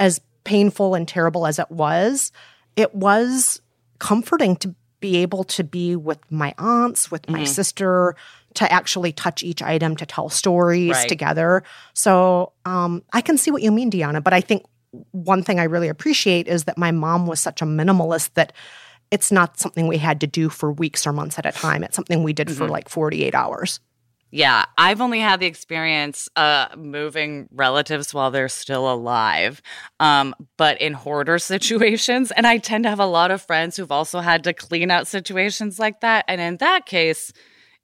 as 0.00 0.20
painful 0.44 0.94
and 0.94 1.06
terrible 1.06 1.46
as 1.46 1.58
it 1.58 1.70
was, 1.70 2.32
it 2.76 2.94
was 2.94 3.60
comforting 3.98 4.56
to 4.56 4.74
be 5.00 5.16
able 5.18 5.44
to 5.44 5.64
be 5.64 5.96
with 5.96 6.18
my 6.30 6.54
aunts, 6.58 7.10
with 7.10 7.28
my 7.28 7.42
sister, 7.44 8.14
to 8.54 8.70
actually 8.72 9.12
touch 9.12 9.42
each 9.42 9.62
item, 9.62 9.96
to 9.96 10.06
tell 10.06 10.28
stories 10.28 10.92
Right. 10.92 11.08
together. 11.08 11.62
So 11.94 12.52
um, 12.64 13.02
I 13.12 13.20
can 13.20 13.36
see 13.36 13.50
what 13.50 13.62
you 13.62 13.72
mean, 13.72 13.90
Deanna. 13.90 14.22
But 14.22 14.32
I 14.32 14.40
think 14.40 14.64
one 15.10 15.42
thing 15.42 15.58
I 15.58 15.64
really 15.64 15.88
appreciate 15.88 16.46
is 16.48 16.64
that 16.64 16.76
my 16.78 16.92
mom 16.92 17.26
was 17.26 17.40
such 17.40 17.62
a 17.62 17.64
minimalist 17.64 18.34
that 18.34 18.52
it's 19.10 19.32
not 19.32 19.58
something 19.58 19.86
we 19.88 19.98
had 19.98 20.20
to 20.20 20.26
do 20.26 20.48
for 20.48 20.70
weeks 20.72 21.06
or 21.06 21.12
months 21.12 21.38
at 21.38 21.46
a 21.46 21.52
time. 21.52 21.82
It's 21.82 21.96
something 21.96 22.22
we 22.22 22.32
did 22.32 22.50
for 22.50 22.64
Mm-hmm. 22.64 22.72
like 22.72 22.88
48 22.88 23.34
hours. 23.34 23.80
Yeah, 24.34 24.64
I've 24.78 25.02
only 25.02 25.20
had 25.20 25.40
the 25.40 25.46
experience 25.46 26.26
uh, 26.36 26.68
moving 26.74 27.50
relatives 27.52 28.14
while 28.14 28.30
they're 28.30 28.48
still 28.48 28.90
alive, 28.90 29.60
um, 30.00 30.34
but 30.56 30.80
in 30.80 30.94
hoarder 30.94 31.38
situations. 31.38 32.30
And 32.30 32.46
I 32.46 32.56
tend 32.56 32.84
to 32.84 32.90
have 32.90 32.98
a 32.98 33.06
lot 33.06 33.30
of 33.30 33.42
friends 33.42 33.76
who've 33.76 33.92
also 33.92 34.20
had 34.20 34.42
to 34.44 34.54
clean 34.54 34.90
out 34.90 35.06
situations 35.06 35.78
like 35.78 36.00
that. 36.00 36.24
And 36.28 36.40
in 36.40 36.56
that 36.56 36.86
case, 36.86 37.30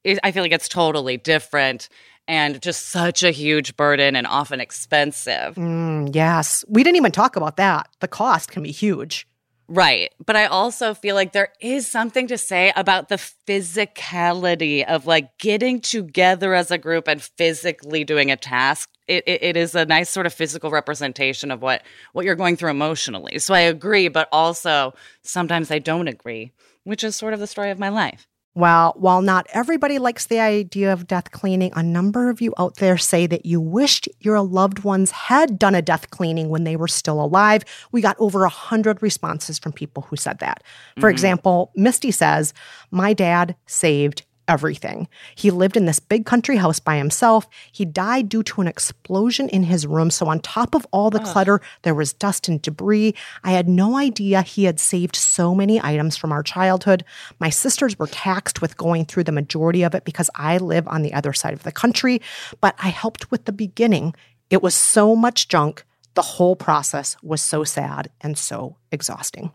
it, 0.04 0.18
I 0.24 0.32
feel 0.32 0.42
like 0.42 0.52
it's 0.52 0.70
totally 0.70 1.18
different 1.18 1.90
and 2.26 2.60
just 2.62 2.88
such 2.88 3.22
a 3.22 3.30
huge 3.30 3.76
burden 3.76 4.16
and 4.16 4.26
often 4.26 4.58
expensive. 4.58 5.54
Mm, 5.56 6.14
yes. 6.14 6.64
We 6.66 6.82
didn't 6.82 6.96
even 6.96 7.12
talk 7.12 7.36
about 7.36 7.58
that. 7.58 7.88
The 8.00 8.08
cost 8.08 8.50
can 8.50 8.62
be 8.62 8.70
huge. 8.70 9.26
Right. 9.70 10.10
But 10.24 10.34
I 10.34 10.46
also 10.46 10.94
feel 10.94 11.14
like 11.14 11.32
there 11.32 11.52
is 11.60 11.86
something 11.86 12.26
to 12.28 12.38
say 12.38 12.72
about 12.74 13.10
the 13.10 13.16
physicality 13.16 14.84
of 14.86 15.06
like 15.06 15.36
getting 15.38 15.80
together 15.80 16.54
as 16.54 16.70
a 16.70 16.78
group 16.78 17.06
and 17.06 17.20
physically 17.20 18.02
doing 18.02 18.30
a 18.30 18.36
task. 18.36 18.88
It, 19.08 19.24
it, 19.26 19.42
it 19.42 19.56
is 19.56 19.74
a 19.74 19.84
nice 19.84 20.08
sort 20.08 20.26
of 20.26 20.32
physical 20.32 20.70
representation 20.70 21.50
of 21.50 21.60
what, 21.60 21.82
what 22.12 22.24
you're 22.24 22.34
going 22.34 22.56
through 22.56 22.70
emotionally. 22.70 23.38
So 23.38 23.52
I 23.52 23.60
agree, 23.60 24.08
but 24.08 24.28
also 24.32 24.94
sometimes 25.22 25.70
I 25.70 25.80
don't 25.80 26.08
agree, 26.08 26.52
which 26.84 27.04
is 27.04 27.16
sort 27.16 27.34
of 27.34 27.40
the 27.40 27.46
story 27.46 27.70
of 27.70 27.78
my 27.78 27.88
life. 27.88 28.27
Well, 28.58 28.94
while 28.96 29.22
not 29.22 29.46
everybody 29.52 30.00
likes 30.00 30.26
the 30.26 30.40
idea 30.40 30.92
of 30.92 31.06
death 31.06 31.30
cleaning, 31.30 31.70
a 31.76 31.82
number 31.84 32.28
of 32.28 32.40
you 32.40 32.52
out 32.58 32.78
there 32.78 32.98
say 32.98 33.24
that 33.28 33.46
you 33.46 33.60
wished 33.60 34.08
your 34.18 34.40
loved 34.40 34.82
ones 34.82 35.12
had 35.12 35.60
done 35.60 35.76
a 35.76 35.80
death 35.80 36.10
cleaning 36.10 36.48
when 36.48 36.64
they 36.64 36.74
were 36.74 36.88
still 36.88 37.24
alive. 37.24 37.62
We 37.92 38.00
got 38.00 38.16
over 38.18 38.42
a 38.42 38.48
hundred 38.48 39.00
responses 39.00 39.60
from 39.60 39.70
people 39.70 40.02
who 40.02 40.16
said 40.16 40.40
that. 40.40 40.64
For 40.96 41.02
mm-hmm. 41.02 41.10
example, 41.10 41.70
Misty 41.76 42.10
says, 42.10 42.52
My 42.90 43.12
dad 43.12 43.54
saved 43.66 44.24
everything. 44.48 45.06
He 45.34 45.50
lived 45.50 45.76
in 45.76 45.84
this 45.84 46.00
big 46.00 46.26
country 46.26 46.56
house 46.56 46.80
by 46.80 46.96
himself. 46.96 47.46
He 47.70 47.84
died 47.84 48.28
due 48.28 48.42
to 48.44 48.60
an 48.60 48.66
explosion 48.66 49.48
in 49.50 49.64
his 49.64 49.86
room. 49.86 50.10
So, 50.10 50.26
on 50.26 50.40
top 50.40 50.74
of 50.74 50.86
all 50.90 51.10
the 51.10 51.20
clutter, 51.20 51.60
there 51.82 51.94
was 51.94 52.12
dust 52.12 52.48
and 52.48 52.60
debris. 52.60 53.14
I 53.44 53.52
had 53.52 53.68
no 53.68 53.96
idea 53.96 54.42
he 54.42 54.64
had 54.64 54.80
saved 54.80 55.14
so 55.14 55.54
many 55.54 55.80
items 55.80 56.16
from 56.16 56.32
our 56.32 56.42
childhood. 56.42 57.04
My 57.38 57.50
sisters 57.50 57.98
were 57.98 58.06
taxed 58.06 58.60
with 58.60 58.76
going 58.76 59.04
through 59.04 59.24
the 59.24 59.32
majority 59.32 59.82
of 59.82 59.94
it 59.94 60.04
because 60.04 60.30
I 60.34 60.56
live 60.58 60.88
on 60.88 61.02
the 61.02 61.12
other 61.12 61.32
side 61.32 61.52
of 61.54 61.62
the 61.62 61.72
country, 61.72 62.20
but 62.60 62.74
I 62.78 62.88
helped 62.88 63.30
with 63.30 63.44
the 63.44 63.52
beginning. 63.52 64.14
It 64.50 64.62
was 64.62 64.74
so 64.74 65.14
much 65.14 65.48
junk. 65.48 65.84
The 66.14 66.22
whole 66.22 66.56
process 66.56 67.16
was 67.22 67.42
so 67.42 67.64
sad 67.64 68.10
and 68.20 68.36
so 68.36 68.76
exhausting. 68.90 69.52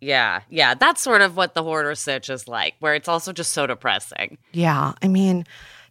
Yeah. 0.00 0.42
Yeah. 0.50 0.74
That's 0.74 1.02
sort 1.02 1.20
of 1.22 1.36
what 1.36 1.54
the 1.54 1.62
hoarder 1.62 1.94
sitch 1.94 2.30
is 2.30 2.46
like, 2.48 2.74
where 2.80 2.94
it's 2.94 3.08
also 3.08 3.32
just 3.32 3.52
so 3.52 3.66
depressing. 3.66 4.38
Yeah, 4.52 4.92
I 5.02 5.08
mean, 5.08 5.44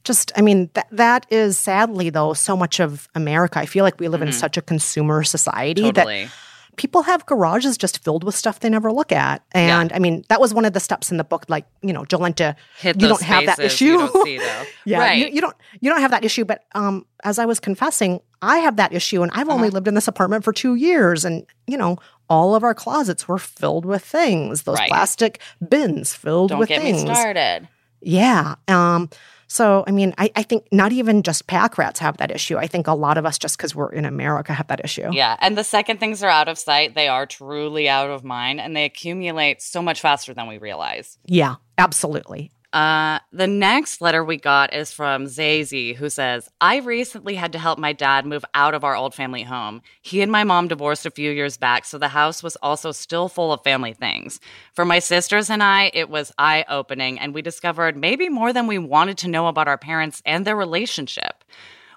just 0.03 0.31
I 0.37 0.41
mean 0.41 0.69
that 0.73 0.87
that 0.91 1.25
is 1.29 1.57
sadly 1.59 2.09
though 2.09 2.33
so 2.33 2.55
much 2.55 2.79
of 2.79 3.09
America. 3.15 3.59
I 3.59 3.65
feel 3.65 3.83
like 3.83 3.99
we 3.99 4.07
live 4.07 4.21
in 4.21 4.31
such 4.31 4.55
a 4.57 4.61
consumer 4.61 5.23
society 5.23 5.81
Mm-hmm. 5.81 5.91
Totally. 5.95 6.23
that 6.25 6.31
people 6.77 7.01
have 7.01 7.25
garages 7.25 7.75
just 7.75 8.03
filled 8.03 8.23
with 8.23 8.35
stuff 8.35 8.59
they 8.59 8.69
never 8.69 8.91
look 8.91 9.11
at. 9.11 9.43
And 9.51 9.91
I 9.91 9.97
mean, 9.99 10.23
that 10.29 10.39
was 10.39 10.53
one 10.53 10.63
of 10.63 10.73
the 10.73 10.79
steps 10.79 11.09
in 11.11 11.17
the 11.17 11.23
book 11.23 11.43
like, 11.49 11.65
you 11.81 11.91
know, 11.91 12.03
Jolenta, 12.03 12.55
Hit 12.77 13.01
you 13.01 13.07
don't 13.07 13.21
have 13.23 13.47
that 13.47 13.57
issue. 13.59 13.85
you 13.85 13.97
don't 13.97 14.23
see, 14.25 14.37
though. 14.37 14.63
yeah, 14.85 14.99
Right. 14.99 15.17
you, 15.17 15.33
you 15.33 15.41
don't 15.41 15.55
you 15.81 15.89
don't 15.89 16.01
have 16.01 16.11
that 16.11 16.23
issue, 16.23 16.45
but 16.45 16.63
um 16.75 17.05
as 17.23 17.39
I 17.39 17.45
was 17.45 17.59
confessing, 17.59 18.21
I 18.43 18.59
have 18.59 18.75
that 18.77 18.93
issue 18.93 19.23
and 19.23 19.31
I've 19.33 19.47
Uh-huh. 19.49 19.55
only 19.57 19.69
lived 19.71 19.87
in 19.87 19.95
this 19.95 20.07
apartment 20.07 20.43
for 20.45 20.53
2 20.53 20.75
years 20.75 21.25
and, 21.25 21.45
you 21.65 21.77
know, 21.77 21.97
all 22.29 22.55
of 22.55 22.63
our 22.63 22.73
closets 22.73 23.27
were 23.27 23.37
filled 23.39 23.85
with 23.85 24.03
things. 24.03 24.63
Those 24.63 24.77
Right. 24.77 24.89
plastic 24.89 25.39
bins 25.67 26.13
filled 26.13 26.49
Don't 26.49 26.59
with 26.59 26.69
get 26.69 26.81
things. 26.81 27.03
me 27.03 27.13
started. 27.13 27.67
Yeah. 28.01 28.55
Um, 28.67 29.09
so, 29.49 29.85
I 29.87 29.91
mean, 29.91 30.13
I, 30.17 30.29
I 30.35 30.43
think 30.43 30.67
not 30.73 30.91
even 30.91 31.23
just 31.23 31.47
pack 31.47 31.77
rats 31.77 31.99
have 32.01 32.17
that 32.17 32.31
issue. 32.31 32.57
I 32.57 32.67
think 32.67 32.87
a 32.87 32.93
lot 32.93 33.17
of 33.17 33.25
us, 33.25 33.37
just 33.37 33.55
because 33.57 33.73
we're 33.73 33.91
in 33.93 34.03
America, 34.03 34.53
have 34.53 34.67
that 34.67 34.83
issue. 34.83 35.09
Yeah. 35.13 35.37
And 35.39 35.57
the 35.57 35.63
second 35.63 35.99
things 36.01 36.21
are 36.21 36.29
out 36.29 36.49
of 36.49 36.57
sight, 36.57 36.95
they 36.95 37.07
are 37.07 37.25
truly 37.25 37.87
out 37.87 38.09
of 38.09 38.25
mind 38.25 38.59
and 38.59 38.75
they 38.75 38.83
accumulate 38.83 39.61
so 39.61 39.81
much 39.81 40.01
faster 40.01 40.33
than 40.33 40.47
we 40.47 40.57
realize. 40.57 41.17
Yeah, 41.25 41.55
absolutely. 41.77 42.51
Uh, 42.73 43.19
the 43.31 43.47
next 43.47 44.01
letter 44.01 44.23
we 44.23 44.35
got 44.35 44.73
is 44.73 44.91
from 44.91 45.25
Zazie, 45.25 45.95
who 45.95 46.09
says, 46.09 46.49
I 46.59 46.77
recently 46.79 47.35
had 47.35 47.53
to 47.53 47.59
help 47.59 47.79
my 47.79 47.93
dad 47.93 48.25
move 48.25 48.43
out 48.53 48.73
of 48.73 48.83
our 48.83 48.95
old 48.95 49.15
family 49.15 49.43
home. 49.43 49.81
He 50.01 50.21
and 50.21 50.31
my 50.31 50.43
mom 50.43 50.67
divorced 50.67 51.05
a 51.05 51.11
few 51.11 51.31
years 51.31 51.55
back, 51.55 51.85
so 51.85 51.97
the 51.97 52.09
house 52.09 52.43
was 52.43 52.57
also 52.57 52.91
still 52.91 53.29
full 53.29 53.53
of 53.53 53.63
family 53.63 53.93
things. 53.93 54.41
For 54.73 54.83
my 54.83 54.99
sisters 54.99 55.49
and 55.49 55.63
I, 55.63 55.91
it 55.93 56.09
was 56.09 56.33
eye 56.37 56.65
opening, 56.67 57.19
and 57.19 57.33
we 57.33 57.41
discovered 57.41 57.95
maybe 57.95 58.27
more 58.27 58.51
than 58.51 58.67
we 58.67 58.77
wanted 58.77 59.17
to 59.19 59.29
know 59.29 59.47
about 59.47 59.69
our 59.69 59.77
parents 59.77 60.21
and 60.25 60.45
their 60.45 60.57
relationship. 60.57 61.45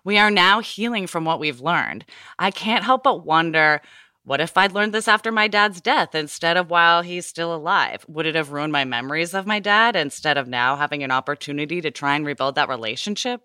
We 0.05 0.19
are 0.19 0.31
now 0.31 0.61
healing 0.61 1.09
from 1.09 1.25
what 1.25 1.41
we've 1.41 1.61
learned. 1.61 2.05
I 2.39 2.53
can't 2.53 2.85
help 2.85 3.03
but 3.03 3.27
wonder 3.27 3.83
what 4.25 4.41
if 4.41 4.57
I'd 4.57 4.73
learned 4.73 4.93
this 4.93 5.09
after 5.09 5.33
my 5.33 5.49
dad's 5.49 5.81
death 5.81 6.15
instead 6.15 6.57
of 6.57 6.71
while 6.71 7.03
he's 7.03 7.27
still 7.27 7.55
alive? 7.55 8.05
Would 8.09 8.27
it 8.27 8.35
have 8.35 8.53
ruined 8.53 8.73
my 8.73 8.85
memories 8.85 9.35
of 9.35 9.47
my 9.47 9.59
dad 9.61 9.97
instead 9.97 10.37
of 10.37 10.47
now 10.47 10.77
having 10.77 11.03
an 11.03 11.11
opportunity 11.11 11.81
to 11.81 11.91
try 11.91 12.15
and 12.17 12.27
rebuild 12.27 12.55
that 12.57 12.69
relationship? 12.69 13.41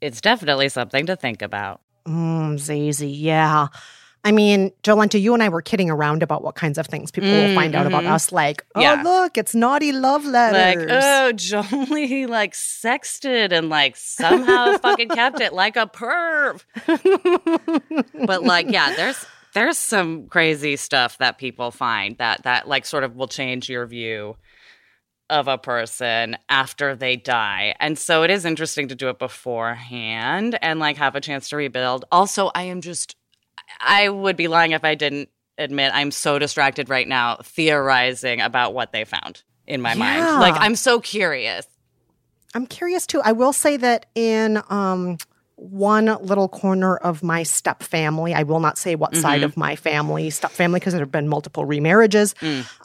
It's 0.00 0.20
definitely 0.20 0.68
something 0.68 1.06
to 1.06 1.16
think 1.16 1.42
about. 1.42 1.80
Mm, 2.06 2.54
Zazie, 2.54 3.12
yeah. 3.14 3.68
I 4.22 4.32
mean, 4.32 4.70
Jolenta, 4.82 5.18
you 5.18 5.32
and 5.32 5.42
I 5.42 5.48
were 5.48 5.62
kidding 5.62 5.88
around 5.88 6.22
about 6.22 6.42
what 6.42 6.54
kinds 6.54 6.76
of 6.76 6.86
things 6.86 7.10
people 7.10 7.30
will 7.30 7.54
find 7.54 7.74
out 7.74 7.86
about 7.86 8.04
us. 8.04 8.30
Like, 8.32 8.66
oh, 8.74 8.80
Yeah. 8.80 9.00
look, 9.02 9.38
it's 9.38 9.54
naughty 9.54 9.92
love 9.92 10.26
letters. 10.26 10.90
Like, 10.90 11.02
oh, 11.02 11.32
Jolie 11.86 12.26
like 12.26 12.52
sexted 12.52 13.50
and 13.52 13.70
like 13.70 13.96
somehow 13.96 14.76
fucking 14.76 15.08
kept 15.08 15.40
it 15.40 15.54
like 15.54 15.76
a 15.76 15.86
perv. 15.86 16.62
but 18.26 18.42
like, 18.42 18.70
yeah, 18.70 18.94
there's 18.94 19.24
there's 19.54 19.78
some 19.78 20.26
crazy 20.28 20.76
stuff 20.76 21.18
that 21.18 21.38
people 21.38 21.70
find 21.70 22.16
that 22.18 22.42
that 22.44 22.68
like 22.68 22.84
sort 22.86 23.04
of 23.04 23.16
will 23.16 23.28
change 23.28 23.68
your 23.68 23.86
view 23.86 24.36
of 25.28 25.46
a 25.46 25.56
person 25.58 26.36
after 26.48 26.96
they 26.96 27.14
die. 27.16 27.74
And 27.78 27.96
so 27.98 28.24
it 28.24 28.30
is 28.30 28.44
interesting 28.44 28.88
to 28.88 28.94
do 28.96 29.08
it 29.08 29.18
beforehand 29.20 30.58
and 30.60 30.80
like 30.80 30.96
have 30.96 31.14
a 31.14 31.20
chance 31.20 31.48
to 31.50 31.56
rebuild. 31.56 32.04
Also, 32.10 32.50
I 32.54 32.64
am 32.64 32.80
just 32.80 33.14
I 33.80 34.08
would 34.08 34.36
be 34.36 34.48
lying 34.48 34.72
if 34.72 34.84
I 34.84 34.94
didn't 34.94 35.28
admit 35.56 35.92
I'm 35.94 36.10
so 36.10 36.38
distracted 36.38 36.88
right 36.88 37.06
now 37.06 37.36
theorizing 37.44 38.40
about 38.40 38.74
what 38.74 38.92
they 38.92 39.04
found 39.04 39.42
in 39.66 39.80
my 39.80 39.92
Yeah. 39.92 39.98
mind. 39.98 40.40
Like 40.40 40.54
I'm 40.58 40.74
so 40.74 41.00
curious. 41.00 41.66
I'm 42.54 42.66
curious 42.66 43.06
too. 43.06 43.20
I 43.22 43.30
will 43.32 43.52
say 43.52 43.76
that 43.76 44.06
in 44.16 44.60
um, 44.68 45.18
one 45.60 46.06
little 46.22 46.48
corner 46.48 46.96
of 46.96 47.22
my 47.22 47.42
step 47.42 47.82
family, 47.82 48.32
I 48.32 48.44
will 48.44 48.60
not 48.60 48.78
say 48.78 48.94
what 48.94 49.14
side 49.14 49.42
of 49.42 49.58
my 49.58 49.76
family, 49.76 50.30
step 50.30 50.52
family, 50.52 50.80
because 50.80 50.94
there 50.94 51.02
have 51.02 51.12
been 51.12 51.28
multiple 51.28 51.66
remarriages. 51.66 52.34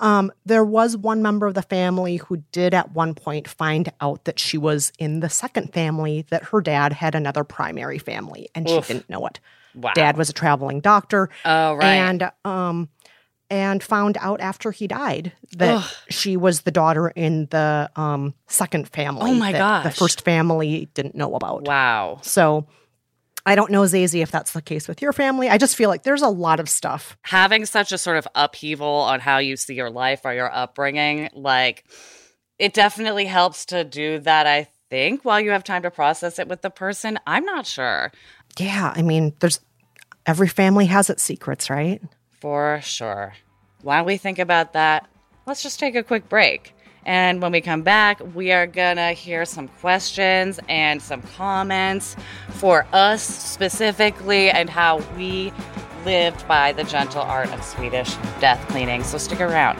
Um, 0.01 0.31
there 0.45 0.65
was 0.65 0.97
one 0.97 1.21
member 1.21 1.47
of 1.47 1.53
the 1.53 1.61
family 1.61 2.17
who 2.17 2.43
did 2.51 2.73
at 2.73 2.91
one 2.91 3.15
point 3.15 3.47
find 3.47 3.91
out 4.01 4.25
that 4.25 4.39
she 4.39 4.57
was 4.57 4.91
in 4.99 5.21
the 5.21 5.29
second 5.29 5.73
family, 5.73 6.25
that 6.31 6.43
her 6.45 6.59
dad 6.59 6.91
had 6.91 7.15
another 7.15 7.45
primary 7.45 7.97
family, 7.97 8.49
and 8.53 8.67
she 8.67 8.81
didn't 8.81 9.09
know 9.09 9.25
it. 9.25 9.39
Wow. 9.73 9.93
Dad 9.93 10.17
was 10.17 10.29
a 10.29 10.33
traveling 10.33 10.79
doctor. 10.79 11.29
Oh, 11.43 11.75
right. 11.75 11.85
And 11.85 12.31
um 12.43 12.89
and 13.49 13.83
found 13.83 14.17
out 14.19 14.41
after 14.41 14.71
he 14.71 14.87
died 14.87 15.31
that 15.57 15.85
she 16.09 16.35
was 16.37 16.61
the 16.61 16.71
daughter 16.71 17.09
in 17.09 17.47
the 17.51 17.89
um 17.95 18.33
second 18.47 18.87
family. 18.89 19.31
Oh, 19.31 19.33
my 19.33 19.51
that 19.51 19.83
The 19.83 19.91
first 19.91 20.21
family 20.21 20.89
didn't 20.93 21.15
know 21.15 21.35
about. 21.35 21.67
Wow. 21.67 22.19
So 22.23 22.67
I 23.47 23.53
don't 23.55 23.69
know, 23.69 23.81
Zazie, 23.83 24.23
if 24.23 24.31
that's 24.31 24.53
the 24.53 24.61
case 24.61 24.87
with 24.87 25.01
your 25.03 25.13
family. 25.13 25.49
I 25.49 25.59
just 25.59 25.75
feel 25.75 25.89
like 25.89 26.01
there's 26.01 26.23
a 26.23 26.29
lot 26.29 26.59
of 26.59 26.67
stuff. 26.67 27.15
Having 27.21 27.67
such 27.67 27.91
a 27.91 27.97
sort 27.97 28.17
of 28.17 28.27
upheaval 28.33 28.87
on 28.87 29.19
how 29.19 29.37
you 29.37 29.55
see 29.55 29.75
your 29.75 29.91
life 29.91 30.21
or 30.23 30.33
your 30.33 30.51
upbringing, 30.51 31.29
like 31.33 31.85
it 32.57 32.73
definitely 32.73 33.25
helps 33.25 33.65
to 33.67 33.83
do 33.83 34.19
that, 34.19 34.47
I 34.47 34.67
think, 34.89 35.23
while 35.23 35.39
you 35.39 35.51
have 35.51 35.63
time 35.63 35.83
to 35.83 35.91
process 35.91 36.39
it 36.39 36.47
with 36.47 36.63
the 36.63 36.71
person. 36.71 37.19
I'm 37.27 37.45
not 37.45 37.67
sure. 37.67 38.11
Yeah, 38.57 38.93
I 38.95 39.03
mean, 39.03 39.33
there's 39.41 39.59
every 40.25 40.47
family 40.47 40.87
has 40.87 41.11
its 41.11 41.21
secrets, 41.21 41.69
right? 41.69 42.01
For 42.45 42.79
sure. 42.83 43.33
While 43.81 44.05
we 44.05 44.17
think 44.17 44.37
about 44.37 44.73
that, 44.73 45.09
let's 45.47 45.63
just 45.63 45.79
take 45.79 45.95
a 45.95 46.03
quick 46.03 46.29
break. 46.29 46.75
And 47.03 47.41
when 47.41 47.51
we 47.51 47.59
come 47.59 47.81
back, 47.81 48.21
we 48.35 48.51
are 48.51 48.67
gonna 48.67 49.13
hear 49.13 49.45
some 49.45 49.67
questions 49.67 50.59
and 50.69 51.01
some 51.01 51.23
comments 51.23 52.15
for 52.49 52.85
us 52.93 53.23
specifically 53.23 54.51
and 54.51 54.69
how 54.69 54.99
we 55.17 55.51
lived 56.05 56.47
by 56.47 56.71
the 56.71 56.83
gentle 56.83 57.23
art 57.23 57.51
of 57.51 57.63
Swedish 57.63 58.13
death 58.39 58.63
cleaning. 58.67 59.03
So 59.03 59.17
stick 59.17 59.41
around. 59.41 59.79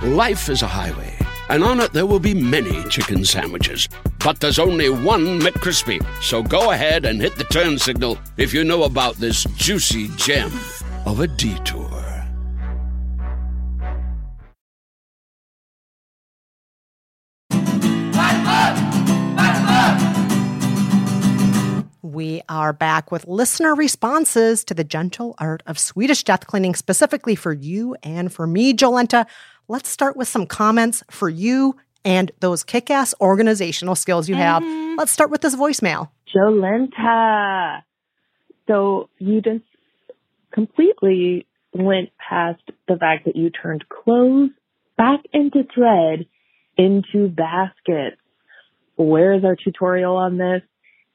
Life 0.00 0.48
is 0.48 0.62
a 0.62 0.68
highway, 0.68 1.12
and 1.48 1.64
on 1.64 1.80
it 1.80 1.92
there 1.92 2.06
will 2.06 2.20
be 2.20 2.32
many 2.32 2.84
chicken 2.84 3.24
sandwiches. 3.24 3.88
But 4.22 4.38
there's 4.38 4.60
only 4.60 4.88
one 4.88 5.40
McCrispy. 5.40 6.00
So 6.22 6.40
go 6.40 6.70
ahead 6.70 7.04
and 7.04 7.20
hit 7.20 7.34
the 7.34 7.42
turn 7.42 7.80
signal 7.80 8.16
if 8.36 8.54
you 8.54 8.62
know 8.62 8.84
about 8.84 9.16
this 9.16 9.42
juicy 9.56 10.06
gem 10.16 10.52
of 11.04 11.18
a 11.18 11.26
detour. 11.26 11.88
We 22.02 22.42
are 22.48 22.72
back 22.72 23.10
with 23.10 23.26
listener 23.26 23.74
responses 23.74 24.64
to 24.64 24.74
the 24.74 24.84
gentle 24.84 25.34
art 25.38 25.62
of 25.66 25.78
Swedish 25.78 26.22
death 26.22 26.46
cleaning, 26.46 26.74
specifically 26.74 27.34
for 27.34 27.52
you 27.52 27.96
and 28.04 28.32
for 28.32 28.46
me, 28.46 28.74
Jolenta. 28.74 29.26
Let's 29.68 29.90
start 29.90 30.16
with 30.16 30.28
some 30.28 30.46
comments 30.46 31.04
for 31.10 31.28
you 31.28 31.76
and 32.04 32.32
those 32.40 32.64
kick 32.64 32.90
ass 32.90 33.14
organizational 33.20 33.94
skills 33.94 34.28
you 34.28 34.34
have. 34.34 34.62
Mm-hmm. 34.62 34.96
Let's 34.96 35.12
start 35.12 35.30
with 35.30 35.42
this 35.42 35.54
voicemail. 35.54 36.08
Jolenta. 36.34 37.82
So 38.66 39.10
you 39.18 39.42
just 39.42 39.64
completely 40.52 41.46
went 41.74 42.10
past 42.16 42.62
the 42.86 42.96
fact 42.96 43.26
that 43.26 43.36
you 43.36 43.50
turned 43.50 43.84
clothes 43.88 44.50
back 44.96 45.20
into 45.32 45.64
thread 45.74 46.26
into 46.78 47.28
baskets. 47.28 48.16
Where 48.96 49.34
is 49.34 49.44
our 49.44 49.56
tutorial 49.56 50.16
on 50.16 50.38
this? 50.38 50.62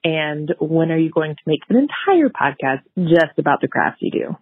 And 0.03 0.53
when 0.59 0.91
are 0.91 0.97
you 0.97 1.09
going 1.09 1.35
to 1.35 1.41
make 1.47 1.61
an 1.69 1.77
entire 1.77 2.29
podcast 2.29 2.81
just 2.97 3.39
about 3.39 3.61
the 3.61 3.67
crafts 3.67 4.01
you 4.01 4.11
do? 4.11 4.37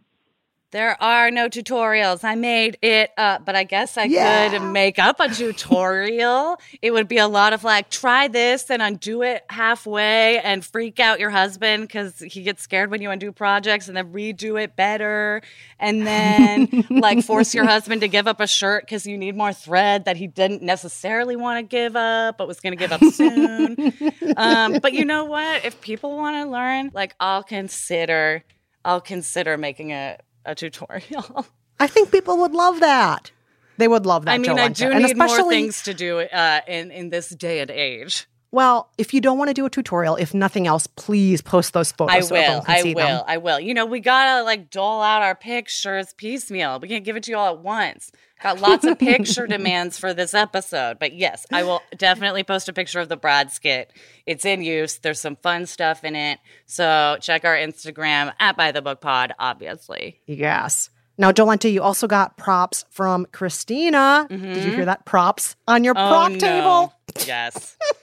There 0.72 0.96
are 1.04 1.30
no 1.32 1.50
tutorials. 1.50 2.24
I 2.24 2.36
made 2.36 2.78
it 2.82 3.12
up, 3.18 3.46
but 3.46 3.56
I 3.58 3.66
guess 3.66 3.98
I 3.98 4.06
Yeah. 4.06 4.48
could 4.50 4.62
make 4.72 4.98
up 5.00 5.20
a 5.20 5.28
tutorial. 5.28 6.58
it 6.82 6.92
would 6.92 7.10
be 7.10 7.18
a 7.18 7.28
lot 7.28 7.52
of 7.52 7.66
like, 7.66 7.90
try 7.90 8.30
this 8.30 8.72
and 8.72 8.82
undo 8.82 9.22
it 9.22 9.44
halfway 9.50 10.40
and 10.40 10.64
freak 10.66 11.00
out 11.02 11.20
your 11.20 11.30
husband 11.30 11.88
because 11.88 12.20
he 12.20 12.44
gets 12.44 12.64
scared 12.64 12.90
when 12.90 13.02
you 13.02 13.12
undo 13.12 13.34
projects 13.34 13.90
and 13.90 13.98
then 13.98 14.14
redo 14.14 14.62
it 14.62 14.78
better. 14.78 15.42
And 15.78 16.08
then 16.08 16.86
like 16.90 17.22
force 17.24 17.54
your 17.54 17.66
husband 17.66 18.00
to 18.02 18.08
give 18.08 18.28
up 18.28 18.40
a 18.40 18.48
shirt 18.48 18.86
because 18.86 19.06
you 19.06 19.18
need 19.18 19.36
more 19.36 19.52
thread 19.52 20.06
that 20.06 20.16
he 20.16 20.28
didn't 20.28 20.62
necessarily 20.62 21.36
want 21.36 21.58
to 21.60 21.64
give 21.64 21.98
up, 21.98 22.38
but 22.38 22.48
was 22.48 22.62
going 22.62 22.72
to 22.72 22.78
give 22.78 22.94
up 22.94 23.04
soon. 23.04 23.76
um, 24.38 24.80
but 24.82 24.94
you 24.94 25.04
know 25.04 25.26
what? 25.26 25.66
If 25.66 25.82
people 25.82 26.16
want 26.16 26.38
to 26.38 26.50
learn, 26.50 26.92
like, 26.94 27.14
I'll 27.20 27.44
consider. 27.44 28.46
I'll 28.84 29.02
consider 29.02 29.58
making 29.58 29.92
a, 29.92 30.18
a 30.46 30.56
tutorial. 30.56 31.46
I 31.80 31.88
think 31.88 32.12
people 32.12 32.38
would 32.38 32.54
love 32.54 32.80
that. 32.80 33.32
They 33.78 33.88
would 33.88 34.06
love 34.06 34.26
that. 34.26 34.32
I 34.32 34.38
mean, 34.38 34.60
I 34.60 34.68
do 34.70 34.94
need 34.94 35.18
more 35.18 35.50
things 35.50 35.84
to 35.84 35.94
do 35.94 36.20
uh, 36.20 36.62
in 36.68 36.92
in 36.92 37.10
this 37.10 37.30
day 37.30 37.60
and 37.60 37.72
age. 37.72 38.28
Well, 38.52 38.90
if 38.98 39.14
you 39.14 39.22
don't 39.22 39.38
want 39.38 39.48
to 39.50 39.54
do 39.54 39.66
a 39.66 39.70
tutorial, 39.70 40.18
if 40.18 40.34
nothing 40.34 40.68
else, 40.68 40.86
please 40.86 41.42
post 41.42 41.74
those 41.74 41.92
photos. 41.94 42.16
I 42.16 42.20
so 42.20 42.36
will. 42.36 42.64
I 42.68 42.84
will. 42.84 42.96
them. 42.96 43.24
I 43.26 43.38
will. 43.38 43.60
You 43.62 43.74
know, 43.74 43.86
we 43.86 44.02
gotta 44.02 44.44
like 44.44 44.70
dole 44.70 45.02
out 45.02 45.22
our 45.22 45.36
pictures 45.36 46.14
piecemeal. 46.18 46.80
We 46.82 46.90
can't 46.90 47.06
give 47.06 47.16
it 47.16 47.24
to 47.24 47.32
you 47.32 47.38
all 47.38 47.54
at 47.56 47.60
once. 47.62 48.12
Got 48.44 48.60
lots 48.60 48.84
of 48.86 48.98
picture 49.00 49.48
demands 49.48 49.98
for 49.98 50.14
this 50.14 50.34
episode, 50.34 50.98
but 51.00 51.14
yes, 51.14 51.46
I 51.52 51.64
will 51.64 51.82
definitely 51.96 52.44
post 52.44 52.68
a 52.68 52.74
picture 52.74 53.00
of 53.00 53.08
the 53.08 53.16
Brad 53.16 53.52
skit. 53.52 53.94
It's 54.26 54.44
in 54.46 54.64
use. 54.64 54.98
There's 54.98 55.22
some 55.22 55.36
fun 55.38 55.66
stuff 55.68 56.04
in 56.04 56.16
it. 56.16 56.40
So 56.66 57.18
check 57.22 57.46
our 57.46 57.56
Instagram 57.56 58.34
at 58.40 58.58
By 58.58 58.72
the 58.74 58.82
Book 58.82 59.00
Pod. 59.00 59.34
Obviously, 59.40 60.20
Yes. 60.26 60.90
Now, 61.18 61.32
Jolenta, 61.32 61.72
you 61.72 61.84
also 61.84 62.08
got 62.08 62.36
props 62.38 62.84
from 62.90 63.28
Christina. 63.32 64.26
Did 64.28 64.42
you 64.64 64.72
hear 64.72 64.86
that? 64.86 65.06
Props 65.06 65.56
on 65.68 65.84
your 65.84 65.94
prop 65.94 66.32
Mm-hmm. 66.32 66.44
Oh, 66.44 66.48
no. 66.48 66.94
table. 67.14 67.28
Yes. 67.28 67.78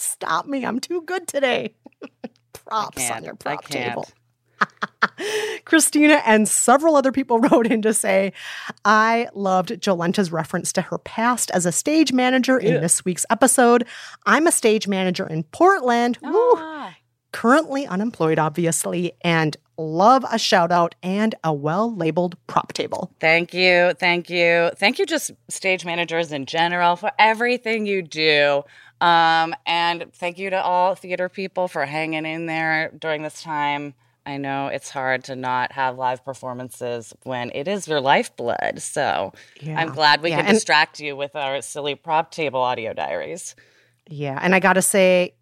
Stop 0.00 0.46
me. 0.46 0.64
I'm 0.64 0.80
too 0.80 1.02
good 1.02 1.26
today. 1.26 1.74
props 2.52 3.10
on 3.10 3.24
your 3.24 3.34
prop 3.34 3.64
table. 3.64 4.06
Christina 5.64 6.22
and 6.26 6.48
several 6.48 6.96
other 6.96 7.12
people 7.12 7.40
wrote 7.50 7.66
in 7.66 7.82
to 7.82 7.94
say, 7.94 8.32
I 8.84 9.28
loved 9.34 9.70
Jolenta's 9.80 10.30
reference 10.32 10.72
to 10.74 10.82
her 10.82 10.98
past 10.98 11.50
as 11.52 11.66
a 11.66 11.72
stage 11.72 12.12
manager 12.12 12.58
in 12.58 12.80
this 12.80 13.04
week's 13.04 13.26
episode. 13.30 13.86
I'm 14.26 14.46
a 14.46 14.52
stage 14.52 14.86
manager 14.86 15.26
in 15.26 15.44
Portland. 15.44 16.18
Woo. 16.22 16.32
Ah. 16.34 16.94
currently 17.32 17.86
unemployed, 17.86 18.38
obviously, 18.38 19.12
and 19.22 19.56
love 19.78 20.24
a 20.30 20.38
shout 20.38 20.70
out 20.72 20.94
and 21.02 21.34
a 21.44 21.52
well 21.52 21.94
labeled 21.94 22.36
prop 22.46 22.72
table. 22.72 23.10
Thank 23.20 23.54
you. 23.54 23.94
Thank 23.98 24.28
you. 24.28 24.70
Thank 24.76 24.98
you, 24.98 25.06
just 25.06 25.30
stage 25.48 25.84
managers 25.84 26.32
in 26.32 26.44
general, 26.46 26.96
for 26.96 27.12
everything 27.18 27.86
you 27.86 28.02
do. 28.02 28.64
Um, 29.00 29.54
and 29.66 30.12
thank 30.14 30.38
you 30.38 30.50
to 30.50 30.62
all 30.62 30.94
theater 30.94 31.28
people 31.28 31.68
for 31.68 31.86
hanging 31.86 32.26
in 32.26 32.46
there 32.46 32.90
during 32.98 33.22
this 33.22 33.42
time. 33.42 33.94
I 34.26 34.36
know 34.36 34.66
it's 34.66 34.90
hard 34.90 35.24
to 35.24 35.36
not 35.36 35.72
have 35.72 35.96
live 35.96 36.24
performances 36.24 37.14
when 37.22 37.50
it 37.54 37.66
is 37.66 37.88
your 37.88 38.00
lifeblood. 38.02 38.82
So 38.82 39.32
Yeah. 39.60 39.80
I'm 39.80 39.90
glad 39.94 40.20
we 40.22 40.30
Yeah, 40.30 40.36
can 40.38 40.46
and- 40.46 40.54
distract 40.54 41.00
you 41.00 41.16
with 41.16 41.34
our 41.34 41.62
silly 41.62 41.94
prop 41.94 42.30
table 42.30 42.60
audio 42.60 42.92
diaries. 42.92 43.56
Yeah. 44.08 44.38
And 44.42 44.54
I 44.54 44.60
got 44.60 44.74
to 44.74 44.82
say, 44.82 45.32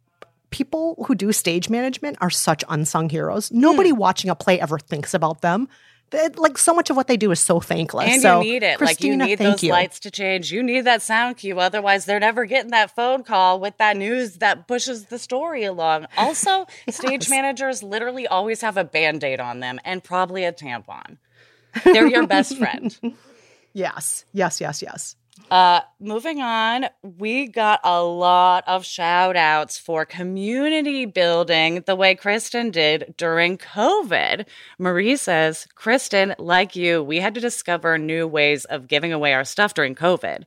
people 0.50 1.02
who 1.06 1.14
do 1.14 1.32
stage 1.32 1.68
management 1.68 2.16
are 2.20 2.30
such 2.30 2.62
unsung 2.68 3.10
heroes. 3.10 3.50
Nobody 3.50 3.90
Hmm. 3.90 3.96
watching 3.98 4.30
a 4.30 4.34
play 4.36 4.60
ever 4.60 4.78
thinks 4.78 5.12
about 5.12 5.40
them. 5.42 5.68
Like 6.36 6.56
so 6.56 6.74
much 6.74 6.90
of 6.90 6.96
what 6.96 7.06
they 7.06 7.16
do 7.16 7.30
is 7.30 7.40
so 7.40 7.60
thankless. 7.60 8.08
And 8.10 8.22
so, 8.22 8.40
you 8.40 8.52
need 8.52 8.62
it. 8.62 8.78
Christina, 8.78 9.24
like 9.24 9.30
you 9.30 9.36
need 9.36 9.38
those 9.38 9.62
you. 9.62 9.72
lights 9.72 10.00
to 10.00 10.10
change. 10.10 10.50
You 10.50 10.62
need 10.62 10.82
that 10.82 11.02
sound 11.02 11.36
cue. 11.36 11.60
Otherwise, 11.60 12.06
they're 12.06 12.20
never 12.20 12.44
getting 12.46 12.70
that 12.70 12.94
phone 12.94 13.24
call 13.24 13.60
with 13.60 13.76
that 13.78 13.96
news 13.96 14.36
that 14.36 14.66
pushes 14.66 15.06
the 15.06 15.18
story 15.18 15.64
along. 15.64 16.06
Also, 16.16 16.66
stage 16.88 17.28
managers 17.28 17.82
literally 17.82 18.26
always 18.26 18.62
have 18.62 18.76
a 18.76 18.84
band-aid 18.84 19.40
on 19.40 19.60
them 19.60 19.78
and 19.84 20.02
probably 20.02 20.44
a 20.44 20.52
tampon. 20.52 21.18
They're 21.84 22.06
your 22.06 22.26
best 22.26 22.56
friend. 22.56 22.96
Yes. 23.74 24.24
Yes. 24.32 24.60
Yes. 24.60 24.82
Yes. 24.82 25.16
Uh, 25.50 25.80
moving 25.98 26.42
on, 26.42 26.86
we 27.02 27.46
got 27.46 27.80
a 27.82 28.02
lot 28.02 28.64
of 28.66 28.84
shout 28.84 29.34
outs 29.34 29.78
for 29.78 30.04
community 30.04 31.06
building 31.06 31.82
the 31.86 31.96
way 31.96 32.14
Kristen 32.14 32.70
did 32.70 33.14
during 33.16 33.56
COVID. 33.56 34.46
Marie 34.78 35.16
says, 35.16 35.66
Kristen, 35.74 36.34
like 36.38 36.76
you, 36.76 37.02
we 37.02 37.18
had 37.18 37.34
to 37.34 37.40
discover 37.40 37.96
new 37.96 38.26
ways 38.26 38.66
of 38.66 38.88
giving 38.88 39.12
away 39.12 39.32
our 39.32 39.44
stuff 39.44 39.72
during 39.72 39.94
COVID. 39.94 40.44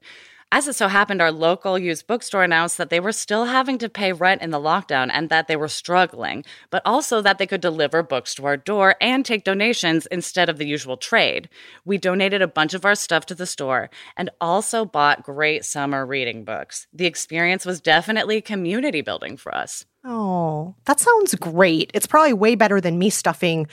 As 0.53 0.67
it 0.67 0.75
so 0.75 0.89
happened, 0.89 1.21
our 1.21 1.31
local 1.31 1.79
used 1.79 2.07
bookstore 2.07 2.43
announced 2.43 2.77
that 2.77 2.89
they 2.89 2.99
were 2.99 3.13
still 3.13 3.45
having 3.45 3.77
to 3.77 3.87
pay 3.87 4.11
rent 4.11 4.41
in 4.41 4.49
the 4.49 4.59
lockdown 4.59 5.09
and 5.09 5.29
that 5.29 5.47
they 5.47 5.55
were 5.55 5.69
struggling, 5.69 6.43
but 6.69 6.81
also 6.83 7.21
that 7.21 7.37
they 7.37 7.47
could 7.47 7.61
deliver 7.61 8.03
books 8.03 8.35
to 8.35 8.45
our 8.45 8.57
door 8.57 8.95
and 8.99 9.25
take 9.25 9.45
donations 9.45 10.07
instead 10.07 10.49
of 10.49 10.57
the 10.57 10.67
usual 10.67 10.97
trade. 10.97 11.47
We 11.85 11.97
donated 11.97 12.41
a 12.41 12.49
bunch 12.49 12.73
of 12.73 12.83
our 12.83 12.95
stuff 12.95 13.25
to 13.27 13.35
the 13.35 13.45
store 13.45 13.89
and 14.17 14.29
also 14.41 14.83
bought 14.83 15.23
great 15.23 15.63
summer 15.63 16.05
reading 16.05 16.43
books. 16.43 16.85
The 16.91 17.05
experience 17.05 17.65
was 17.65 17.79
definitely 17.79 18.41
community 18.41 18.99
building 18.99 19.37
for 19.37 19.55
us. 19.55 19.85
Oh, 20.03 20.75
that 20.85 20.99
sounds 20.99 21.35
great. 21.35 21.91
It's 21.93 22.07
probably 22.07 22.33
way 22.33 22.55
better 22.55 22.81
than 22.81 22.97
me 22.97 23.09
stuffing 23.09 23.67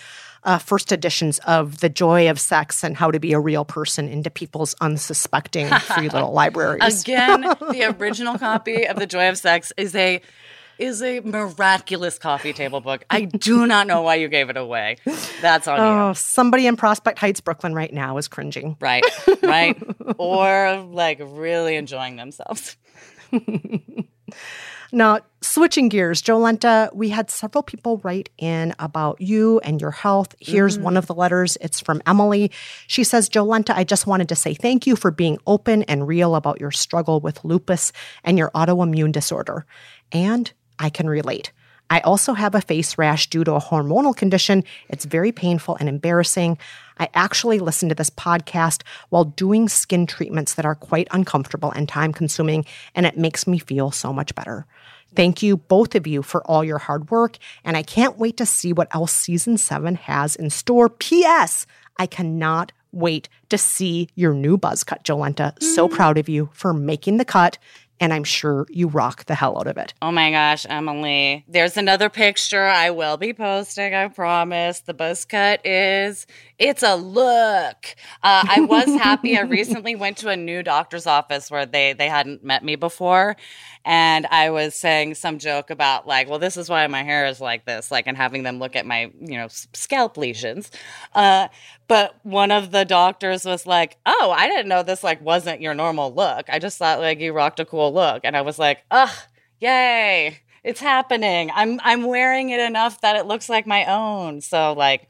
uh, 0.45 0.59
first 0.59 0.93
editions 0.93 1.38
of 1.47 1.79
The 1.81 1.88
Joy 1.88 2.29
of 2.31 2.38
Sex 2.38 2.85
and 2.85 2.97
How 2.97 3.11
to 3.11 3.19
Be 3.19 3.33
a 3.33 3.41
Real 3.41 3.64
Person 3.64 4.09
into 4.09 4.31
people's 4.31 4.75
unsuspecting 4.81 5.69
free 5.81 6.09
little 6.09 6.33
libraries. 6.33 7.03
Again, 7.03 7.41
the 7.71 7.95
original 7.99 8.38
copy 8.38 8.87
of 8.87 8.99
The 8.99 9.07
Joy 9.07 9.29
of 9.29 9.38
Sex 9.38 9.73
is 9.77 9.95
a 9.95 10.21
is 10.79 11.03
a 11.03 11.19
miraculous 11.21 12.21
coffee 12.21 12.53
table 12.53 12.81
book. 12.81 13.03
I 13.11 13.25
do 13.25 13.67
not 13.67 13.88
know 13.88 14.03
why 14.03 14.14
you 14.14 14.29
gave 14.29 14.49
it 14.49 14.57
away. 14.57 14.99
That's 15.41 15.67
on 15.67 15.81
Oh, 15.81 16.09
you. 16.11 16.14
somebody 16.14 16.69
in 16.69 16.77
Prospect 16.77 17.19
Heights, 17.19 17.41
Brooklyn, 17.41 17.75
right 17.75 17.93
now 17.93 18.17
is 18.17 18.29
cringing. 18.29 18.77
Right, 18.81 19.03
right. 19.43 19.77
or 20.19 20.77
like 20.88 21.19
really 21.21 21.75
enjoying 21.75 22.14
themselves. 22.14 22.77
Now, 24.90 25.20
switching 25.42 25.88
gears, 25.88 26.22
Jolenta, 26.22 26.92
we 26.94 27.11
had 27.11 27.31
several 27.31 27.62
people 27.62 27.98
write 27.98 28.31
in 28.38 28.74
about 28.79 29.20
you 29.20 29.61
and 29.61 29.81
your 29.81 29.90
health. 29.90 30.35
Here's 30.40 30.79
one 30.79 30.92
mm-hmm. 30.92 30.98
of 30.98 31.07
the 31.07 31.14
letters. 31.14 31.59
It's 31.61 31.81
from 31.81 32.01
Emily. 32.07 32.51
She 32.87 33.05
says, 33.05 33.29
Jolenta, 33.29 33.74
I 33.74 33.85
just 33.85 34.07
wanted 34.07 34.29
to 34.31 34.37
say 34.37 34.55
thank 34.55 34.87
you 34.87 34.96
for 34.96 35.11
being 35.11 35.38
open 35.46 35.83
and 35.85 36.09
real 36.09 36.35
about 36.35 36.61
your 36.61 36.70
struggle 36.70 37.20
with 37.20 37.44
lupus 37.44 37.92
and 38.24 38.38
your 38.38 38.51
autoimmune 38.51 39.12
disorder. 39.12 39.66
And 40.11 40.51
I 40.79 40.90
can 40.90 41.09
relate. 41.09 41.53
I 41.90 42.01
also 42.01 42.35
have 42.35 42.55
a 42.55 42.61
face 42.61 42.98
rash 42.98 43.29
due 43.29 43.44
to 43.44 43.55
a 43.55 43.61
hormonal 43.61 44.16
condition. 44.16 44.64
It's 44.88 45.05
very 45.05 45.33
painful 45.33 45.77
and 45.77 45.88
embarrassing. 45.88 46.59
I 46.98 47.09
actually 47.14 47.59
listen 47.61 47.88
to 47.88 47.94
this 47.94 48.11
podcast 48.11 48.83
while 49.09 49.24
doing 49.24 49.68
skin 49.68 50.07
treatments 50.07 50.55
that 50.55 50.66
are 50.66 50.74
quite 50.74 51.09
uncomfortable 51.11 51.70
and 51.72 51.88
time 51.88 52.12
consuming, 52.12 52.64
and 52.94 53.07
it 53.07 53.16
makes 53.16 53.46
me 53.46 53.59
feel 53.59 53.90
so 53.90 54.12
much 54.12 54.35
better. 54.35 54.66
Thank 55.14 55.42
you, 55.42 55.57
both 55.57 55.94
of 55.94 56.07
you, 56.07 56.22
for 56.22 56.42
all 56.44 56.62
your 56.62 56.79
hard 56.79 57.11
work, 57.11 57.38
and 57.64 57.77
I 57.77 57.83
can't 57.83 58.18
wait 58.18 58.37
to 58.37 58.46
see 58.46 58.72
what 58.72 58.94
else 58.94 59.12
season 59.12 59.57
seven 59.57 59.94
has 59.94 60.37
in 60.37 60.51
store. 60.51 60.90
P.S. 60.90 61.66
I 61.96 62.07
cannot 62.07 62.72
wait 62.92 63.29
to 63.48 63.59
see 63.59 64.09
your 64.14 64.35
new 64.35 64.59
buzz 64.59 64.85
cut, 64.85 65.05
Jolenta. 65.05 65.61
So 65.62 65.87
mm-hmm. 65.87 65.96
proud 65.96 66.18
of 66.18 66.29
you 66.29 66.51
for 66.53 66.72
making 66.72 67.16
the 67.16 67.24
cut, 67.24 67.59
and 68.01 68.13
I'm 68.13 68.25
sure 68.25 68.67
you 68.71 68.89
rock 68.89 69.25
the 69.27 69.35
hell 69.35 69.59
out 69.59 69.67
of 69.67 69.77
it. 69.77 69.95
Oh 70.01 70.13
my 70.13 70.31
gosh, 70.31 70.67
Emily. 70.69 71.45
There's 71.49 71.77
another 71.77 72.09
picture 72.09 72.65
I 72.65 72.91
will 72.91 73.17
be 73.17 73.33
posting, 73.33 73.95
I 73.95 74.09
promise. 74.09 74.81
The 74.81 74.95
buzz 74.95 75.25
cut 75.25 75.65
is 75.67 76.27
it's 76.59 76.83
a 76.83 76.97
look. 76.97 77.94
Uh, 78.23 78.44
I 78.49 78.61
was 78.68 78.87
happy. 78.87 79.37
I 79.38 79.42
recently 79.42 79.94
went 79.94 80.16
to 80.18 80.29
a 80.29 80.37
new 80.37 80.62
doctor's 80.62 81.07
office 81.07 81.51
where 81.51 81.66
they 81.66 81.92
they 81.92 82.09
hadn't 82.09 82.42
met 82.44 82.64
me 82.64 82.77
before. 82.77 83.37
And 83.85 84.27
I 84.27 84.51
was 84.51 84.75
saying 84.75 85.14
some 85.14 85.38
joke 85.38 85.71
about 85.71 86.07
like, 86.07 86.29
well, 86.29 86.38
this 86.38 86.57
is 86.57 86.68
why 86.68 86.87
my 86.88 87.03
hair 87.05 87.27
is 87.27 87.40
like 87.40 87.64
this, 87.64 87.90
like, 87.90 88.07
and 88.07 88.16
having 88.16 88.42
them 88.42 88.59
look 88.59 88.77
at 88.77 88.85
my, 88.85 89.11
you 89.21 89.38
know, 89.38 89.47
scalp 89.49 90.16
lesions. 90.16 90.71
Uh, 91.14 91.49
but 91.87 92.16
one 92.23 92.51
of 92.51 92.71
the 92.71 92.85
doctors 92.85 93.44
was 93.44 93.66
like, 93.66 93.97
"Oh, 94.05 94.35
I 94.37 94.47
didn't 94.49 94.68
know 94.68 94.83
this 94.83 95.03
like 95.03 95.23
wasn't 95.23 95.61
your 95.62 95.75
normal 95.75 96.12
look. 96.12 96.51
I 96.51 96.59
just 96.59 96.79
thought 96.79 97.01
like 97.01 97.21
you 97.21 97.33
rocked 97.33 97.61
a 97.61 97.64
cool 97.64 97.92
look." 97.92 98.21
And 98.25 98.37
I 98.37 98.42
was 98.42 98.59
like, 98.59 98.85
"Ugh, 98.90 99.11
yay! 99.61 100.40
It's 100.64 100.81
happening. 100.81 101.51
I'm 101.55 101.81
I'm 101.83 102.05
wearing 102.05 102.51
it 102.51 102.61
enough 102.61 103.01
that 103.01 103.16
it 103.16 103.27
looks 103.27 103.49
like 103.49 103.66
my 103.66 103.85
own." 103.87 104.40
So 104.42 104.75
like, 104.75 105.09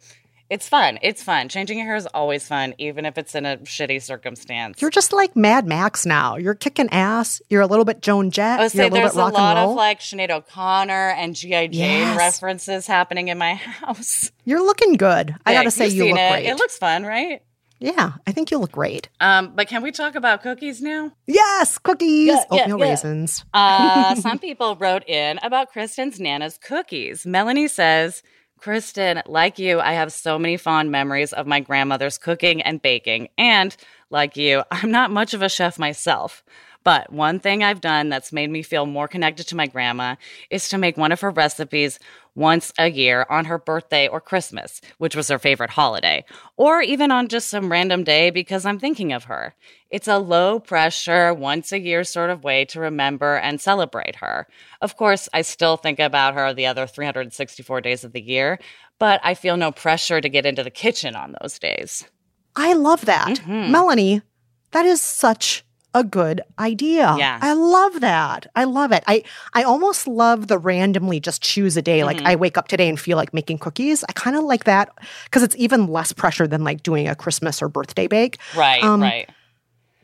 it's 0.51 0.69
fun. 0.69 0.99
It's 1.03 1.23
fun. 1.23 1.49
Changing 1.49 1.79
your 1.79 1.87
hair 1.87 1.97
is 1.97 2.07
always 2.07 2.47
fun, 2.49 2.75
even 2.79 3.05
if 3.07 3.19
it's 3.19 3.35
in 3.35 3.45
a 3.47 3.59
shitty 3.59 4.01
circumstance. 4.03 4.81
You're 4.81 4.91
just 4.91 5.13
like 5.13 5.37
Mad 5.37 5.67
Max 5.67 6.07
now. 6.07 6.37
You're 6.37 6.55
kicking 6.55 6.89
ass. 6.91 7.43
You're 7.51 7.61
a 7.63 7.67
little 7.67 7.85
bit 7.85 8.01
Joan 8.03 8.31
Jett. 8.31 8.59
I 8.59 8.63
would 8.65 8.75
You're 8.75 8.85
say 8.85 8.87
a 8.87 8.91
there's 8.91 9.15
a 9.15 9.19
lot 9.27 9.57
of 9.59 9.75
like 9.75 10.01
Sinead 10.01 10.31
O'Connor 10.31 11.11
and 11.11 11.35
G.I. 11.35 11.67
Jane 11.69 11.75
Yes. 11.79 12.17
references 12.17 12.87
happening 12.87 13.29
in 13.29 13.39
my 13.39 13.55
house. 13.55 14.31
You're 14.45 14.65
looking 14.65 14.95
good. 14.95 15.35
I 15.45 15.53
Yeah, 15.53 15.59
gotta 15.61 15.71
say, 15.71 15.89
you 15.89 16.05
look 16.11 16.19
it. 16.19 16.31
great. 16.33 16.47
It 16.47 16.57
looks 16.57 16.79
fun, 16.79 17.05
right? 17.05 17.43
yeah, 17.81 18.15
I 18.27 18.33
think 18.33 18.51
you 18.51 18.59
look 18.59 18.73
great. 18.73 19.09
Um, 19.21 19.53
but 19.55 19.69
can 19.69 19.83
we 19.83 19.93
talk 19.93 20.17
about 20.17 20.43
cookies 20.43 20.83
now? 20.83 21.13
Yes, 21.29 21.79
cookies, 21.79 22.27
Yeah, 22.27 22.43
yeah, 22.51 22.63
oatmeal 22.63 22.79
yeah. 22.81 22.85
raisins. 22.91 23.45
Uh, 23.55 24.15
some 24.17 24.41
people 24.41 24.75
wrote 24.75 25.09
in 25.09 25.39
about 25.45 25.71
Kristen's 25.71 26.19
Nana's 26.19 26.59
cookies. 26.59 27.25
Melanie 27.25 27.69
says, 27.69 28.25
Kristen, 28.59 29.23
like 29.27 29.59
you, 29.59 29.81
I 29.81 29.93
have 29.93 30.13
so 30.13 30.39
many 30.39 30.57
fond 30.57 30.91
memories 30.91 31.33
of 31.33 31.47
my 31.47 31.61
grandmother's 31.61 32.19
cooking 32.19 32.61
and 32.63 32.83
baking. 32.83 33.29
And 33.39 33.77
like 34.11 34.37
you, 34.37 34.63
I'm 34.71 34.91
not 34.91 35.11
much 35.11 35.35
of 35.35 35.43
a 35.43 35.49
chef 35.49 35.79
myself. 35.79 36.43
But 36.85 37.13
one 37.13 37.41
thing 37.41 37.63
I've 37.63 37.81
done 37.81 38.09
that's 38.09 38.33
made 38.33 38.51
me 38.51 38.63
feel 38.63 38.87
more 38.87 39.09
connected 39.09 39.47
to 39.49 39.57
my 39.57 39.67
grandma 39.67 40.17
is 40.49 40.69
to 40.71 40.79
make 40.79 40.97
one 40.97 41.13
of 41.13 41.21
her 41.21 41.31
recipes 41.31 41.99
once 42.35 42.73
a 42.79 42.89
year 42.89 43.27
on 43.29 43.47
her 43.47 43.59
birthday 43.59 44.07
or 44.07 44.21
Christmas, 44.21 44.81
which 44.99 45.17
was 45.17 45.29
her 45.29 45.41
favorite 45.41 45.71
holiday, 45.71 46.25
or 46.57 46.81
even 46.81 47.11
on 47.11 47.27
just 47.27 47.49
some 47.49 47.71
random 47.71 48.05
day 48.05 48.31
because 48.31 48.65
I'm 48.65 48.79
thinking 48.79 49.13
of 49.13 49.25
her. 49.25 49.55
It's 49.91 50.07
a 50.07 50.19
low 50.19 50.61
pressure, 50.61 51.35
once 51.35 51.73
a 51.73 51.81
year 51.81 52.05
sort 52.05 52.31
of 52.31 52.45
way 52.45 52.65
to 52.67 52.81
remember 52.81 53.37
and 53.37 53.61
celebrate 53.61 54.17
her. 54.17 54.47
Of 54.81 54.97
course, 54.97 55.29
I 55.35 55.43
still 55.43 55.77
think 55.77 55.99
about 55.99 56.35
her 56.35 56.55
the 56.55 56.67
other 56.67 56.87
364 56.87 57.81
days 57.81 58.05
of 58.05 58.13
the 58.13 58.23
year, 58.23 58.61
but 59.01 59.21
I 59.25 59.35
feel 59.35 59.57
no 59.57 59.73
pressure 59.73 60.21
to 60.21 60.29
get 60.29 60.47
into 60.47 60.63
the 60.63 60.71
kitchen 60.71 61.17
on 61.17 61.35
those 61.41 61.59
days. 61.59 62.07
I 62.55 62.73
love 62.75 63.05
that, 63.07 63.39
Mm-hmm. 63.39 63.73
Melanie. 63.73 64.23
That 64.71 64.87
is 64.87 65.01
such 65.01 65.65
a 65.95 66.05
good 66.05 66.43
idea. 66.59 67.15
Yeah. 67.19 67.39
I 67.41 67.53
love 67.55 68.01
that. 68.01 68.47
I 68.55 68.65
love 68.65 68.93
it. 68.93 69.03
I 69.07 69.23
I 69.55 69.63
almost 69.63 70.07
love 70.07 70.49
the 70.49 70.59
randomly 70.59 71.21
just 71.21 71.43
choose 71.43 71.77
a 71.77 71.83
day. 71.83 72.01
Mm-hmm. 72.01 72.07
Like 72.07 72.23
I 72.23 72.37
wake 72.37 72.59
up 72.59 72.69
today 72.69 72.89
and 72.89 72.99
feel 73.01 73.17
like 73.17 73.33
making 73.33 73.59
cookies. 73.59 74.05
I 74.09 74.13
kind 74.13 74.37
of 74.37 74.45
like 74.45 74.65
that 74.65 74.91
because 75.25 75.43
it's 75.43 75.57
even 75.57 75.87
less 75.87 76.13
pressure 76.13 76.47
than 76.47 76.65
like 76.65 76.83
doing 76.83 77.09
a 77.09 77.15
Christmas 77.15 77.63
or 77.63 77.69
birthday 77.69 78.07
bake. 78.07 78.39
Right, 78.57 78.83
Um, 78.83 79.03
right. 79.03 79.29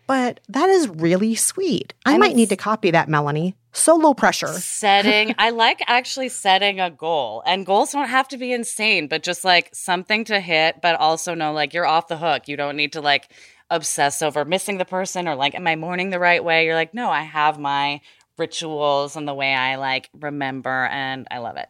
But 0.07 0.41
that 0.51 0.69
is 0.69 0.89
really 0.89 1.35
sweet. 1.35 1.95
I 2.05 2.13
And 2.13 2.21
might 2.21 2.37
need 2.37 2.51
to 2.51 2.57
copy 2.57 2.91
that, 2.91 3.09
Melanie. 3.09 3.57
So 3.73 3.97
low 3.97 4.15
pressure. 4.15 4.47
setting 4.53 5.35
i 5.39 5.51
like 5.51 5.83
actually 5.89 6.29
setting 6.29 6.79
a 6.79 6.91
goal 6.91 7.43
and 7.45 7.67
goals 7.67 7.91
don't 7.91 8.09
have 8.09 8.29
to 8.29 8.37
be 8.37 8.53
insane 8.53 9.09
but 9.09 9.23
just 9.25 9.45
like 9.45 9.69
something 9.75 10.25
to 10.25 10.39
hit 10.39 10.81
but 10.81 10.95
also 11.01 11.35
know 11.35 11.53
like 11.53 11.75
you're 11.75 11.87
off 11.87 12.07
the 12.07 12.17
hook 12.17 12.47
you 12.47 12.57
don't 12.57 12.77
need 12.77 12.93
to 12.93 13.01
like 13.01 13.29
obsess 13.71 14.23
over 14.23 14.45
missing 14.45 14.79
the 14.79 14.85
person 14.85 15.27
or 15.27 15.35
like 15.35 15.55
am 15.55 15.67
i 15.67 15.75
mourning 15.77 16.11
the 16.11 16.19
right 16.19 16.45
way 16.45 16.65
you're 16.67 16.75
like 16.75 16.93
no 16.95 17.11
i 17.11 17.23
have 17.23 17.59
my 17.59 18.01
rituals 18.39 19.17
and 19.17 19.27
the 19.27 19.35
way 19.35 19.55
i 19.55 19.77
like 19.77 20.11
remember 20.21 20.87
and 20.93 21.27
i 21.31 21.39
love 21.39 21.57
it 21.57 21.69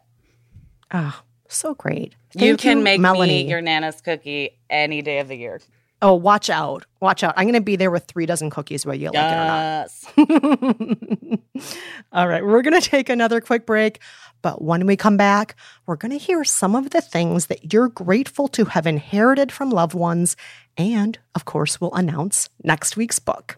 Oh, 0.93 1.19
so 1.47 1.73
great. 1.73 2.15
you 2.35 2.39
Thank 2.57 2.59
can 2.59 2.83
make 2.83 2.99
Melanie. 3.01 3.43
me 3.43 3.49
your 3.49 3.61
nana's 3.61 4.01
cookie 4.01 4.59
any 4.69 5.01
day 5.01 5.19
of 5.19 5.27
the 5.27 5.35
year 5.35 5.59
Oh, 6.01 6.13
watch 6.13 6.49
out. 6.49 6.85
Watch 6.99 7.23
out. 7.23 7.33
I'm 7.37 7.45
going 7.45 7.53
to 7.55 7.61
be 7.61 7.77
there 7.77 7.89
with 7.89 8.03
three 8.03 8.25
dozen 8.25 8.49
cookies, 8.49 8.85
whether 8.85 8.97
you 8.99 9.09
like 9.11 9.87
it 10.17 10.17
or 10.17 10.27
not. 10.27 11.39
All 12.11 12.27
right, 12.27 12.45
we're 12.45 12.61
going 12.61 12.79
to 12.79 12.87
take 12.87 13.07
another 13.09 13.39
quick 13.41 13.65
break. 13.65 14.01
But 14.45 14.61
when 14.61 14.85
we 14.85 14.95
come 14.95 15.17
back, 15.17 15.55
we're 15.87 15.95
going 15.95 16.11
to 16.11 16.19
hear 16.19 16.43
some 16.43 16.75
of 16.75 16.91
the 16.91 17.01
things 17.01 17.47
that 17.47 17.73
you're 17.73 17.89
grateful 17.89 18.47
to 18.49 18.65
have 18.65 18.85
inherited 18.85 19.51
from 19.51 19.71
loved 19.71 19.95
ones. 19.95 20.37
And 20.77 21.17
of 21.33 21.45
course, 21.45 21.81
we'll 21.81 21.95
announce 21.95 22.49
next 22.63 22.95
week's 22.95 23.17
book. 23.17 23.57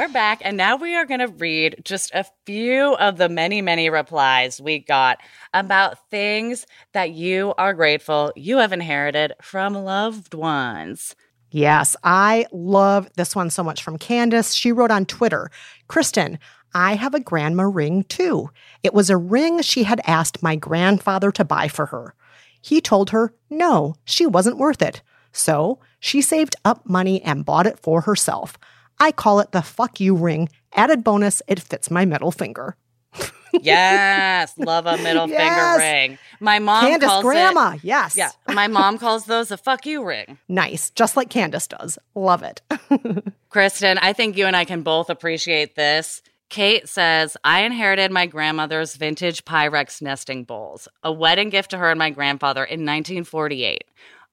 We're 0.00 0.08
back, 0.08 0.40
and 0.42 0.56
now 0.56 0.76
we 0.76 0.96
are 0.96 1.04
going 1.04 1.20
to 1.20 1.28
read 1.28 1.82
just 1.84 2.10
a 2.14 2.24
few 2.46 2.94
of 2.94 3.18
the 3.18 3.28
many, 3.28 3.60
many 3.60 3.90
replies 3.90 4.58
we 4.58 4.78
got 4.78 5.18
about 5.52 6.08
things 6.08 6.66
that 6.94 7.10
you 7.10 7.52
are 7.58 7.74
grateful 7.74 8.32
you 8.34 8.56
have 8.56 8.72
inherited 8.72 9.34
from 9.42 9.74
loved 9.74 10.32
ones. 10.32 11.14
Yes, 11.50 11.96
I 12.02 12.46
love 12.50 13.10
this 13.16 13.36
one 13.36 13.50
so 13.50 13.62
much 13.62 13.82
from 13.82 13.98
Candace. 13.98 14.54
She 14.54 14.72
wrote 14.72 14.90
on 14.90 15.04
Twitter 15.04 15.50
Kristen, 15.86 16.38
I 16.72 16.94
have 16.94 17.12
a 17.12 17.20
grandma 17.20 17.64
ring 17.64 18.04
too. 18.04 18.48
It 18.82 18.94
was 18.94 19.10
a 19.10 19.18
ring 19.18 19.60
she 19.60 19.82
had 19.82 20.00
asked 20.06 20.42
my 20.42 20.56
grandfather 20.56 21.30
to 21.32 21.44
buy 21.44 21.68
for 21.68 21.84
her. 21.84 22.14
He 22.62 22.80
told 22.80 23.10
her 23.10 23.34
no, 23.50 23.96
she 24.06 24.24
wasn't 24.24 24.56
worth 24.56 24.80
it. 24.80 25.02
So 25.32 25.78
she 25.98 26.22
saved 26.22 26.56
up 26.64 26.88
money 26.88 27.20
and 27.20 27.44
bought 27.44 27.66
it 27.66 27.78
for 27.78 28.00
herself. 28.00 28.56
I 29.00 29.10
call 29.12 29.40
it 29.40 29.50
the 29.52 29.62
fuck 29.62 29.98
you 29.98 30.14
ring. 30.14 30.48
Added 30.74 31.02
bonus, 31.02 31.42
it 31.48 31.58
fits 31.60 31.90
my 31.90 32.04
middle 32.04 32.30
finger. 32.30 32.76
Yes, 33.52 34.56
love 34.58 34.86
a 34.86 34.96
middle 34.98 35.28
Yes. 35.28 35.40
finger 35.76 35.84
ring. 35.84 36.18
My 36.38 36.60
mom 36.60 36.82
Candace 36.84 37.08
calls 37.08 37.24
grandma, 37.24 37.72
it. 37.72 37.80
yes. 37.82 38.16
Yeah, 38.16 38.30
my 38.46 38.68
mom 38.68 38.96
calls 38.96 39.24
those 39.24 39.50
a 39.50 39.56
fuck 39.56 39.86
you 39.86 40.04
ring. 40.04 40.38
Nice, 40.48 40.90
just 40.90 41.16
like 41.16 41.30
Candace 41.30 41.66
does. 41.66 41.98
Love 42.14 42.44
it. 42.44 42.62
Kristen, 43.48 43.98
I 43.98 44.12
think 44.12 44.36
you 44.36 44.46
and 44.46 44.54
I 44.54 44.64
can 44.64 44.82
both 44.82 45.10
appreciate 45.10 45.74
this. 45.74 46.22
Kate 46.48 46.88
says, 46.88 47.36
I 47.42 47.62
inherited 47.62 48.12
my 48.12 48.26
grandmother's 48.26 48.94
vintage 48.94 49.44
Pyrex 49.44 50.00
nesting 50.00 50.44
bowls, 50.44 50.86
a 51.02 51.10
wedding 51.12 51.48
gift 51.50 51.70
to 51.70 51.78
her 51.78 51.90
and 51.90 51.98
my 51.98 52.10
grandfather 52.10 52.62
in 52.62 52.80
1948. 52.86 53.82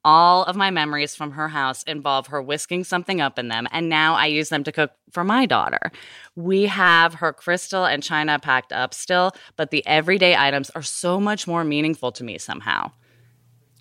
All 0.06 0.44
of 0.44 0.56
my 0.56 0.72
memories 0.72 1.16
from 1.16 1.32
her 1.32 1.50
house 1.50 1.84
involve 1.84 2.28
her 2.28 2.42
whisking 2.42 2.84
something 2.84 3.20
up 3.20 3.38
in 3.38 3.50
them, 3.50 3.68
and 3.72 3.90
now 3.90 4.16
I 4.16 4.28
use 4.28 4.50
them 4.50 4.64
to 4.64 4.72
cook 4.72 4.92
for 5.12 5.24
my 5.24 5.46
daughter. 5.46 5.92
We 6.36 6.68
have 6.68 7.16
her 7.16 7.34
crystal 7.34 7.86
and 7.86 8.02
china 8.02 8.40
packed 8.40 8.72
up 8.72 8.94
still, 8.94 9.34
but 9.58 9.72
the 9.72 9.86
everyday 9.86 10.36
items 10.36 10.70
are 10.72 10.82
so 10.84 11.20
much 11.20 11.48
more 11.48 11.64
meaningful 11.64 12.12
to 12.14 12.24
me 12.24 12.38
somehow. 12.38 12.92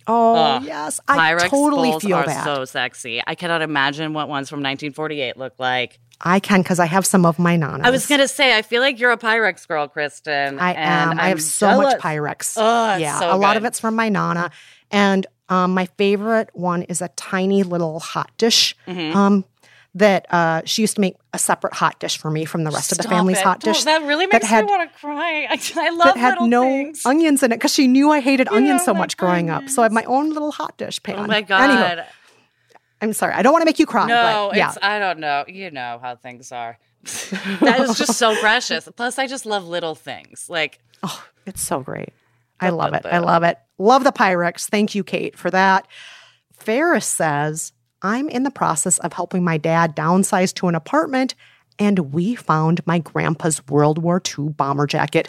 Oh, 0.09 0.35
Ugh. 0.37 0.65
yes. 0.65 1.01
I 1.09 1.33
Pyrex 1.35 1.49
totally 1.49 1.91
bowls 1.91 2.03
feel 2.05 2.17
are 2.17 2.27
that. 2.27 2.45
so 2.45 2.65
sexy. 2.65 3.21
I 3.27 3.35
cannot 3.35 3.63
imagine 3.63 4.13
what 4.13 4.29
ones 4.29 4.49
from 4.49 4.59
1948 4.59 5.37
look 5.37 5.55
like. 5.59 5.99
I 6.21 6.41
can 6.41 6.63
because 6.63 6.79
I 6.79 6.87
have 6.87 7.05
some 7.05 7.27
of 7.27 7.39
my 7.39 7.57
nanas. 7.57 7.85
I 7.85 7.91
was 7.91 8.07
gonna 8.07 8.29
say, 8.29 8.57
I 8.57 8.63
feel 8.63 8.81
like 8.81 8.99
you're 8.99 9.11
a 9.11 9.19
Pyrex 9.19 9.67
girl, 9.69 9.87
Kristen. 9.89 10.59
I 10.59 10.73
and 10.73 11.11
am. 11.13 11.21
I 11.21 11.29
have 11.29 11.43
so 11.43 11.83
much. 11.83 12.01
Pyrex. 12.01 12.57
Oh, 12.57 12.97
yeah, 12.97 13.19
so 13.19 13.35
a 13.35 13.37
lot 13.37 13.57
of 13.57 13.65
it's 13.65 13.79
from 13.81 13.97
my 13.97 14.09
nana, 14.09 14.51
and 14.91 15.27
um, 15.49 15.75
my 15.75 15.87
favorite 15.99 16.51
one 16.55 16.83
is 16.83 17.01
a 17.03 17.09
tiny 17.09 17.63
little 17.63 18.01
hot 18.01 18.31
dish. 18.39 18.75
Mm-hmm. 18.87 19.17
Um, 19.17 19.45
that 19.95 20.27
uh, 20.31 20.61
she 20.67 20.83
used 20.83 20.97
to 20.97 21.01
make 21.01 21.17
a 21.33 21.39
separate 21.39 21.73
hot 21.73 21.99
dish 21.99 22.19
for 22.19 22.31
me 22.31 22.45
from 22.45 22.65
the 22.65 22.71
rest 22.71 22.93
of 22.93 22.99
the 22.99 23.05
family's 23.05 23.39
it. 23.39 23.45
hot 23.45 23.61
Don't- 23.61 23.73
dish. 23.73 23.85
That 23.85 24.03
really 24.03 24.27
that 24.27 24.43
makes 24.43 24.47
had- 24.47 24.67
me 24.67 24.71
want 24.71 24.93
to 24.93 24.99
cry. 24.99 25.47
I, 25.51 25.59
I 25.77 25.89
love 25.89 26.05
that 26.05 26.17
had 26.19 26.39
no 26.43 26.65
things. 26.65 27.07
onions 27.07 27.43
in 27.43 27.51
it 27.51 27.57
because 27.57 27.73
she 27.73 27.89
knew 27.89 28.11
I 28.11 28.21
hated 28.21 28.47
onions 28.49 28.85
so 28.85 28.93
my 28.93 29.01
much 29.01 29.17
growing 29.17 29.49
up. 29.49 29.71
So 29.71 29.81
I 29.81 29.87
have 29.87 29.93
my 29.93 30.05
own 30.05 30.35
little 30.35 30.53
hot 30.53 30.77
dish 30.77 31.03
pan. 31.03 31.19
oh 31.21 31.27
my 31.27 31.43
Anywho, 31.43 31.49
god! 31.49 32.05
I'm 33.01 33.15
sorry. 33.15 33.33
I 33.33 33.41
don't 33.41 33.53
want 33.55 33.63
to 33.63 33.67
make 33.67 33.79
you 33.79 33.87
cry. 33.87 34.07
no, 34.07 34.49
but 34.51 34.59
yeah. 34.59 34.69
it's 34.69 34.79
I 34.83 34.99
don't 34.99 35.19
know. 35.19 35.45
You 35.49 35.71
know 35.71 35.99
how 36.03 36.15
things 36.17 36.53
are. 36.53 36.79
that 37.61 37.81
is 37.81 37.97
just 37.97 38.19
so 38.19 38.37
precious. 38.37 38.87
Plus, 38.97 39.19
I 39.19 39.27
just 39.27 39.47
love 39.47 39.67
little 39.67 39.95
things. 39.95 40.47
Like 40.51 40.79
Oh, 41.03 41.25
it's 41.47 41.63
so 41.63 41.81
great. 41.81 42.11
I 42.61 42.71
love 42.71 42.95
it. 42.95 43.05
I 43.07 43.19
love 43.19 43.42
it. 43.42 43.59
Love 43.79 44.05
the 44.05 44.12
Pyrex. 44.12 44.69
Thank 44.69 44.95
you, 44.95 45.05
Kate, 45.05 45.37
for 45.37 45.51
that. 45.51 45.87
Ferris 46.59 47.07
says, 47.07 47.73
I'm 48.03 48.29
in 48.29 48.42
the 48.42 48.51
process 48.51 48.99
of 48.99 49.12
helping 49.12 49.45
my 49.45 49.59
dad 49.59 49.95
downsize 49.97 50.55
to 50.55 50.69
an 50.69 50.75
apartment, 50.75 51.35
and 51.79 52.12
we 52.12 52.35
found 52.35 52.87
my 52.87 52.99
grandpa's 52.99 53.66
World 53.69 53.99
War 53.99 54.23
II 54.38 54.49
bomber 54.51 54.87
jacket, 54.87 55.29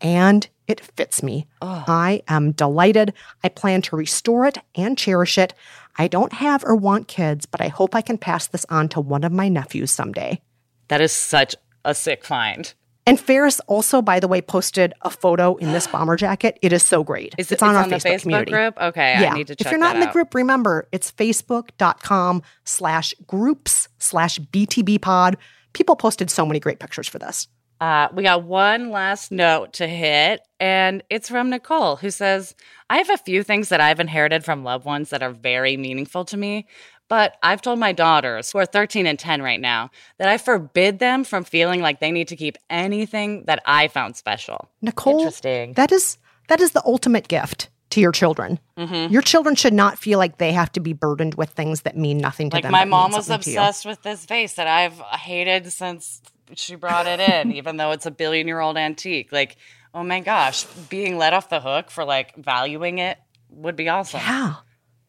and 0.00 0.48
it 0.66 0.80
fits 0.80 1.22
me. 1.22 1.46
I 1.86 2.22
am 2.26 2.52
delighted. 2.52 3.12
I 3.42 3.48
plan 3.48 3.82
to 3.82 3.96
restore 3.96 4.46
it 4.46 4.58
and 4.74 4.98
cherish 4.98 5.38
it. 5.38 5.54
I 5.96 6.08
don't 6.08 6.32
have 6.32 6.64
or 6.64 6.74
want 6.74 7.06
kids, 7.06 7.46
but 7.46 7.60
I 7.60 7.68
hope 7.68 7.94
I 7.94 8.00
can 8.00 8.18
pass 8.18 8.48
this 8.48 8.66
on 8.68 8.88
to 8.90 9.00
one 9.00 9.22
of 9.24 9.32
my 9.32 9.48
nephews 9.48 9.90
someday. 9.90 10.40
that 10.88 11.00
is 11.00 11.12
such 11.12 11.54
a 11.84 11.94
sick 11.94 12.24
find. 12.24 12.74
And 13.06 13.20
Ferris 13.20 13.60
also, 13.60 14.00
by 14.00 14.18
the 14.18 14.28
way, 14.28 14.40
posted 14.40 14.94
a 15.02 15.10
photo 15.10 15.56
in 15.56 15.72
this 15.72 15.86
bomber 15.86 16.16
jacket. 16.16 16.58
It 16.62 16.72
is 16.72 16.82
so 16.82 17.04
great. 17.04 17.34
Is 17.36 17.52
it's 17.52 17.62
it 17.62 17.64
on 17.64 17.70
it's 17.70 17.78
our 17.78 17.84
on 17.84 17.90
Facebook, 17.90 18.14
Facebook 18.14 18.22
community. 18.22 18.52
group? 18.52 18.80
Okay, 18.80 19.16
yeah. 19.20 19.32
I 19.32 19.36
need 19.36 19.46
to 19.48 19.56
if 19.58 19.70
you're 19.70 19.78
not 19.78 19.96
in 19.96 20.00
the 20.00 20.08
out. 20.08 20.12
group, 20.12 20.34
remember 20.34 20.88
it's 20.90 21.12
facebook.com 21.12 22.42
slash 22.64 23.14
groups 23.26 23.88
slash 23.98 24.38
BTB 24.38 25.02
pod. 25.02 25.36
People 25.74 25.96
posted 25.96 26.30
so 26.30 26.46
many 26.46 26.60
great 26.60 26.78
pictures 26.78 27.08
for 27.08 27.18
this. 27.18 27.48
Uh, 27.80 28.08
we 28.14 28.22
got 28.22 28.44
one 28.44 28.90
last 28.90 29.32
note 29.32 29.74
to 29.74 29.86
hit, 29.86 30.40
and 30.60 31.02
it's 31.10 31.28
from 31.28 31.50
Nicole, 31.50 31.96
who 31.96 32.08
says, 32.08 32.54
I 32.88 32.98
have 32.98 33.10
a 33.10 33.18
few 33.18 33.42
things 33.42 33.68
that 33.68 33.80
I've 33.80 34.00
inherited 34.00 34.44
from 34.44 34.62
loved 34.62 34.86
ones 34.86 35.10
that 35.10 35.22
are 35.22 35.32
very 35.32 35.76
meaningful 35.76 36.24
to 36.26 36.36
me, 36.36 36.66
but 37.08 37.36
I've 37.42 37.60
told 37.62 37.78
my 37.78 37.92
daughters, 37.92 38.50
who 38.52 38.58
are 38.58 38.66
13 38.66 39.06
and 39.06 39.18
10 39.18 39.42
right 39.42 39.60
now, 39.60 39.90
that 40.18 40.28
I 40.28 40.38
forbid 40.38 40.98
them 40.98 41.24
from 41.24 41.44
feeling 41.44 41.80
like 41.80 42.00
they 42.00 42.10
need 42.12 42.28
to 42.28 42.36
keep 42.36 42.56
anything 42.70 43.44
that 43.44 43.62
I 43.66 43.88
found 43.88 44.16
special. 44.16 44.68
Nicole, 44.82 45.18
Interesting. 45.18 45.74
that 45.74 45.92
is 45.92 46.18
that 46.48 46.60
is 46.60 46.72
the 46.72 46.82
ultimate 46.84 47.28
gift 47.28 47.68
to 47.90 48.00
your 48.00 48.12
children. 48.12 48.58
Mm-hmm. 48.76 49.12
Your 49.12 49.22
children 49.22 49.54
should 49.54 49.72
not 49.72 49.98
feel 49.98 50.18
like 50.18 50.38
they 50.38 50.52
have 50.52 50.72
to 50.72 50.80
be 50.80 50.92
burdened 50.92 51.34
with 51.36 51.50
things 51.50 51.82
that 51.82 51.96
mean 51.96 52.18
nothing 52.18 52.50
to 52.50 52.56
Like 52.56 52.64
them. 52.64 52.72
my 52.72 52.84
mom 52.84 53.10
mean 53.10 53.16
was 53.18 53.26
something 53.26 53.44
to 53.44 53.50
you. 53.52 53.58
obsessed 53.58 53.86
with 53.86 54.02
this 54.02 54.24
vase 54.26 54.54
that 54.54 54.66
I've 54.66 54.98
hated 55.20 55.70
since 55.72 56.20
she 56.54 56.74
brought 56.74 57.06
it 57.06 57.20
in, 57.20 57.52
even 57.56 57.76
though 57.76 57.92
it's 57.92 58.06
a 58.06 58.10
billion 58.10 58.46
year 58.48 58.60
old 58.60 58.76
antique. 58.76 59.30
Like, 59.32 59.56
oh 59.94 60.02
my 60.02 60.20
gosh, 60.20 60.64
being 60.88 61.16
let 61.18 61.32
off 61.34 61.48
the 61.48 61.60
hook 61.60 61.90
for 61.90 62.04
like 62.04 62.34
valuing 62.36 62.98
it 62.98 63.16
would 63.50 63.76
be 63.76 63.88
awesome. 63.88 64.20
Yeah. 64.20 64.54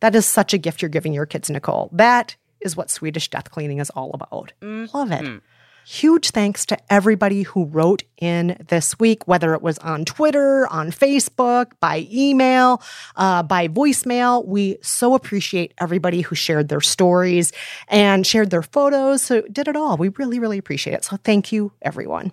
That 0.05 0.13
is 0.13 0.27
such 0.27 0.53
a 0.53 0.59
gift 0.59 0.83
you're 0.83 0.89
giving 0.89 1.13
your 1.13 1.25
kids, 1.25 1.49
Nicole. 1.49 1.89
That 1.91 2.35
is 2.61 2.77
what 2.77 2.91
Swedish 2.91 3.27
death 3.27 3.49
cleaning 3.49 3.79
is 3.79 3.89
all 3.89 4.11
about. 4.13 4.53
Love 4.61 5.11
it. 5.11 5.41
Huge 5.83 6.29
thanks 6.29 6.63
to 6.67 6.77
everybody 6.93 7.41
who 7.41 7.65
wrote 7.65 8.03
in 8.19 8.55
this 8.67 8.99
week, 8.99 9.27
whether 9.27 9.55
it 9.55 9.63
was 9.63 9.79
on 9.79 10.05
Twitter, 10.05 10.67
on 10.67 10.91
Facebook, 10.91 11.71
by 11.79 12.07
email, 12.13 12.83
uh, 13.15 13.41
by 13.41 13.67
voicemail. 13.67 14.45
We 14.45 14.77
so 14.83 15.15
appreciate 15.15 15.73
everybody 15.79 16.21
who 16.21 16.35
shared 16.35 16.69
their 16.69 16.81
stories 16.81 17.51
and 17.87 18.27
shared 18.27 18.51
their 18.51 18.61
photos. 18.61 19.23
So 19.23 19.41
did 19.51 19.67
it 19.67 19.75
all. 19.75 19.97
We 19.97 20.09
really, 20.09 20.37
really 20.37 20.59
appreciate 20.59 20.93
it. 20.93 21.03
So 21.03 21.17
thank 21.17 21.51
you, 21.51 21.71
everyone. 21.81 22.31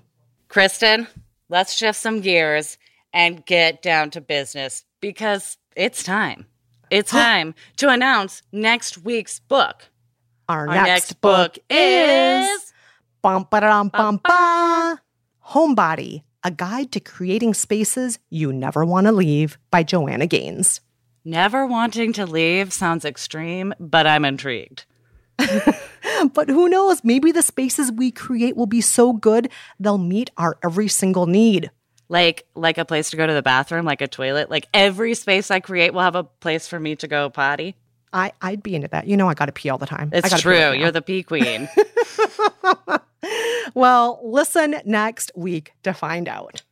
Kristen, 0.48 1.06
let's 1.48 1.72
shift 1.72 1.98
some 1.98 2.20
gears 2.20 2.76
and 3.14 3.46
get 3.46 3.80
down 3.80 4.10
to 4.10 4.20
business 4.20 4.84
because 5.00 5.56
it's 5.74 6.02
time. 6.02 6.44
It's 6.92 7.10
time 7.10 7.54
to 7.78 7.88
announce 7.88 8.42
next 8.52 8.98
week's 8.98 9.40
book. 9.40 9.88
Our, 10.46 10.68
Our 10.68 10.74
next, 10.74 11.22
book 11.22 11.58
is 11.70 12.74
Bum 13.22 13.46
bum 13.50 14.20
ba. 14.22 15.00
Homebody, 15.48 16.22
a 16.44 16.50
guide 16.50 16.92
to 16.92 17.00
creating 17.00 17.54
spaces 17.54 18.18
you 18.28 18.52
never 18.52 18.84
want 18.84 19.06
to 19.06 19.12
leave 19.12 19.56
by 19.70 19.82
Joanna 19.82 20.26
Gaines. 20.26 20.82
Never 21.24 21.66
Wanting 21.66 22.12
to 22.12 22.26
Leave 22.26 22.74
sounds 22.74 23.06
extreme, 23.06 23.72
but 23.80 24.06
I'm 24.06 24.26
intrigued. 24.26 24.84
But 26.34 26.50
who 26.50 26.68
knows? 26.68 27.02
Maybe 27.02 27.32
the 27.32 27.42
spaces 27.42 27.90
we 27.90 28.10
create 28.10 28.56
will 28.56 28.66
be 28.66 28.82
so 28.82 29.12
good 29.14 29.50
they'll 29.80 29.98
meet 29.98 30.30
our 30.36 30.58
every 30.62 30.88
single 30.88 31.26
need. 31.26 31.70
Like 32.12 32.46
like 32.54 32.76
a 32.76 32.84
place 32.84 33.08
to 33.08 33.16
go 33.16 33.26
to 33.26 33.32
the 33.32 33.40
bathroom, 33.40 33.86
like 33.86 34.02
a 34.02 34.06
toilet. 34.06 34.50
Like 34.50 34.68
every 34.74 35.14
space 35.14 35.50
I 35.50 35.60
create 35.60 35.94
will 35.94 36.02
have 36.02 36.14
a 36.14 36.24
place 36.24 36.68
for 36.68 36.78
me 36.78 36.94
to 36.96 37.08
go 37.08 37.30
potty. 37.30 37.74
I, 38.12 38.32
I'd 38.42 38.62
be 38.62 38.74
into 38.74 38.88
that. 38.88 39.06
You 39.06 39.16
know, 39.16 39.30
I 39.30 39.32
got 39.32 39.46
to 39.46 39.52
pee 39.52 39.70
all 39.70 39.78
the 39.78 39.86
time. 39.86 40.10
It's 40.12 40.38
true. 40.42 40.52
right. 40.52 40.78
You're 40.78 40.90
the 40.90 41.00
pee 41.00 41.22
queen. 41.22 41.70
well, 43.74 44.20
listen 44.22 44.76
next 44.84 45.32
week 45.34 45.72
to 45.84 45.94
find 45.94 46.28
out. 46.28 46.62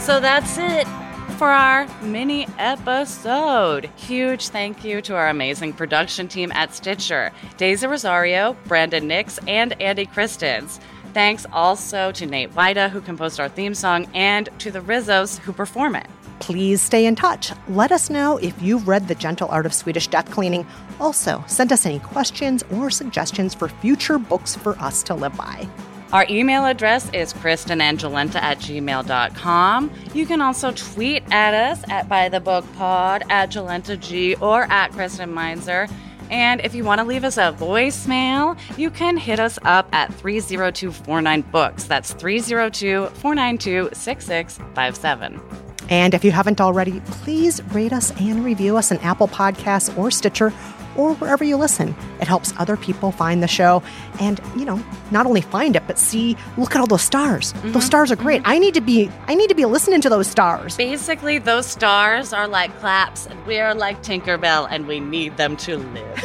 So 0.00 0.18
that's 0.18 0.58
it 0.58 1.05
for 1.36 1.48
our 1.48 1.86
mini 2.02 2.48
episode. 2.58 3.90
Huge 3.96 4.48
thank 4.48 4.82
you 4.82 5.02
to 5.02 5.14
our 5.14 5.28
amazing 5.28 5.74
production 5.74 6.28
team 6.28 6.50
at 6.52 6.74
Stitcher 6.74 7.30
Daisy 7.58 7.86
Rosario, 7.86 8.56
Brandon 8.66 9.06
Nix, 9.06 9.38
and 9.46 9.78
Andy 9.80 10.06
Christens. 10.06 10.80
Thanks 11.12 11.44
also 11.52 12.10
to 12.12 12.24
Nate 12.24 12.52
Wida, 12.54 12.88
who 12.88 13.02
composed 13.02 13.38
our 13.38 13.50
theme 13.50 13.74
song, 13.74 14.08
and 14.14 14.48
to 14.60 14.70
the 14.70 14.80
Rizzos, 14.80 15.38
who 15.38 15.52
perform 15.52 15.94
it. 15.96 16.06
Please 16.38 16.80
stay 16.80 17.04
in 17.04 17.14
touch. 17.14 17.52
Let 17.68 17.92
us 17.92 18.08
know 18.08 18.38
if 18.38 18.60
you've 18.62 18.88
read 18.88 19.06
The 19.06 19.14
Gentle 19.14 19.48
Art 19.48 19.66
of 19.66 19.74
Swedish 19.74 20.08
Death 20.08 20.30
Cleaning. 20.30 20.66
Also, 21.00 21.44
send 21.46 21.70
us 21.70 21.84
any 21.84 21.98
questions 21.98 22.62
or 22.72 22.90
suggestions 22.90 23.54
for 23.54 23.68
future 23.68 24.18
books 24.18 24.54
for 24.56 24.78
us 24.78 25.02
to 25.04 25.14
live 25.14 25.36
by. 25.36 25.68
Our 26.12 26.24
email 26.30 26.64
address 26.64 27.10
is 27.12 27.32
kristenangelenta 27.32 28.36
at 28.36 28.58
gmail.com. 28.58 29.90
You 30.14 30.26
can 30.26 30.40
also 30.40 30.72
tweet 30.72 31.24
at 31.32 31.52
us 31.52 31.82
at 31.88 32.08
bythebookpod, 32.08 33.28
at 33.30 33.50
JolentaG, 33.50 34.40
or 34.40 34.64
at 34.64 34.92
Kristen 34.92 35.34
Meinzer. 35.34 35.88
And 36.30 36.60
if 36.62 36.74
you 36.74 36.84
want 36.84 37.00
to 37.00 37.06
leave 37.06 37.24
us 37.24 37.36
a 37.38 37.52
voicemail, 37.52 38.58
you 38.76 38.90
can 38.90 39.16
hit 39.16 39.38
us 39.40 39.58
up 39.62 39.88
at 39.92 40.12
30249 40.14 41.40
Books. 41.52 41.84
That's 41.84 42.12
302 42.14 43.06
492 43.06 43.90
6657. 43.92 45.40
And 45.88 46.14
if 46.14 46.24
you 46.24 46.32
haven't 46.32 46.60
already, 46.60 47.00
please 47.06 47.62
rate 47.72 47.92
us 47.92 48.10
and 48.20 48.44
review 48.44 48.76
us 48.76 48.90
on 48.90 48.98
Apple 48.98 49.28
Podcasts 49.28 49.96
or 49.96 50.10
Stitcher 50.10 50.52
or 50.96 51.14
wherever 51.14 51.44
you 51.44 51.56
listen. 51.56 51.94
It 52.20 52.28
helps 52.28 52.52
other 52.58 52.76
people 52.76 53.12
find 53.12 53.42
the 53.42 53.48
show 53.48 53.82
and, 54.20 54.40
you 54.56 54.64
know, 54.64 54.82
not 55.10 55.26
only 55.26 55.40
find 55.40 55.76
it, 55.76 55.82
but 55.86 55.98
see, 55.98 56.36
look 56.56 56.74
at 56.74 56.80
all 56.80 56.86
those 56.86 57.02
stars. 57.02 57.52
Those 57.52 57.62
mm-hmm. 57.62 57.80
stars 57.80 58.12
are 58.12 58.16
great. 58.16 58.42
Mm-hmm. 58.42 58.50
I 58.50 58.58
need 58.58 58.74
to 58.74 58.80
be 58.80 59.10
I 59.26 59.34
need 59.34 59.48
to 59.48 59.54
be 59.54 59.64
listening 59.64 60.00
to 60.02 60.08
those 60.08 60.26
stars. 60.26 60.76
Basically, 60.76 61.38
those 61.38 61.66
stars 61.66 62.32
are 62.32 62.48
like 62.48 62.76
claps, 62.78 63.26
and 63.26 63.44
we 63.46 63.58
are 63.58 63.74
like 63.74 64.02
Tinkerbell, 64.02 64.68
and 64.70 64.86
we 64.86 65.00
need 65.00 65.36
them 65.36 65.56
to 65.58 65.78
live. 65.78 66.24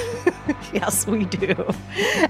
yes, 0.73 1.07
we 1.07 1.25
do. 1.25 1.53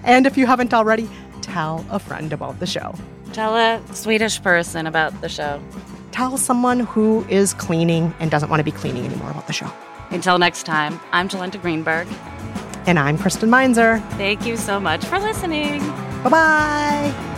And 0.04 0.26
if 0.26 0.38
you 0.38 0.46
haven't 0.46 0.74
already, 0.74 1.10
tell 1.42 1.86
a 1.90 2.00
friend 2.00 2.34
about 2.34 2.60
the 2.60 2.68
show. 2.68 2.96
Tell 3.34 3.56
a 3.56 3.82
Swedish 3.94 4.42
person 4.42 4.88
about 4.88 5.20
the 5.22 5.30
show. 5.30 5.62
Tell 6.12 6.38
someone 6.38 6.82
who 6.82 7.26
is 7.30 7.54
cleaning 7.54 8.14
and 8.20 8.30
doesn't 8.30 8.50
want 8.50 8.60
to 8.60 8.64
be 8.66 8.72
cleaning 8.72 9.06
anymore 9.06 9.32
about 9.32 9.48
the 9.48 9.54
show. 9.54 9.72
Until 10.10 10.38
next 10.38 10.64
time, 10.64 11.00
I'm 11.14 11.30
Jolenta 11.30 11.62
Greenberg. 11.62 12.08
And 12.88 12.98
I'm 12.98 13.17
Kristen 13.17 13.50
Meinzer. 13.50 14.00
Thank 14.17 14.46
you 14.46 14.58
so 14.58 14.80
much 14.80 15.06
for 15.06 15.20
listening. 15.20 15.80
Bye 16.24 16.30
bye. 16.30 17.32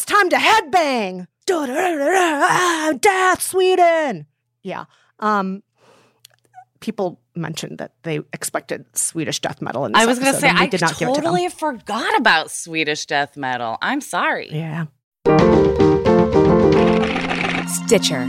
It's 0.00 0.04
time 0.06 0.30
to 0.30 0.36
headbang. 0.36 1.26
Death, 3.00 3.42
Sweden. 3.42 4.26
Yeah. 4.62 4.84
Um, 5.18 5.62
people 6.80 7.20
mentioned 7.34 7.78
that 7.78 7.92
they 8.02 8.20
expected 8.32 8.86
Swedish 8.96 9.40
death 9.40 9.60
metal 9.60 9.84
in 9.84 9.92
this 9.92 10.02
I 10.02 10.06
was 10.06 10.18
going 10.18 10.32
to 10.32 10.40
say, 10.40 10.48
I 10.48 10.66
did 10.66 10.80
not 10.80 10.96
give 10.98 11.08
it 11.08 11.14
to 11.16 11.20
totally 11.20 11.48
forgot 11.48 12.18
about 12.18 12.50
Swedish 12.50 13.04
death 13.04 13.36
metal. 13.36 13.76
I'm 13.82 14.00
sorry. 14.00 14.48
Yeah. 14.50 14.86
Stitcher. 17.66 18.28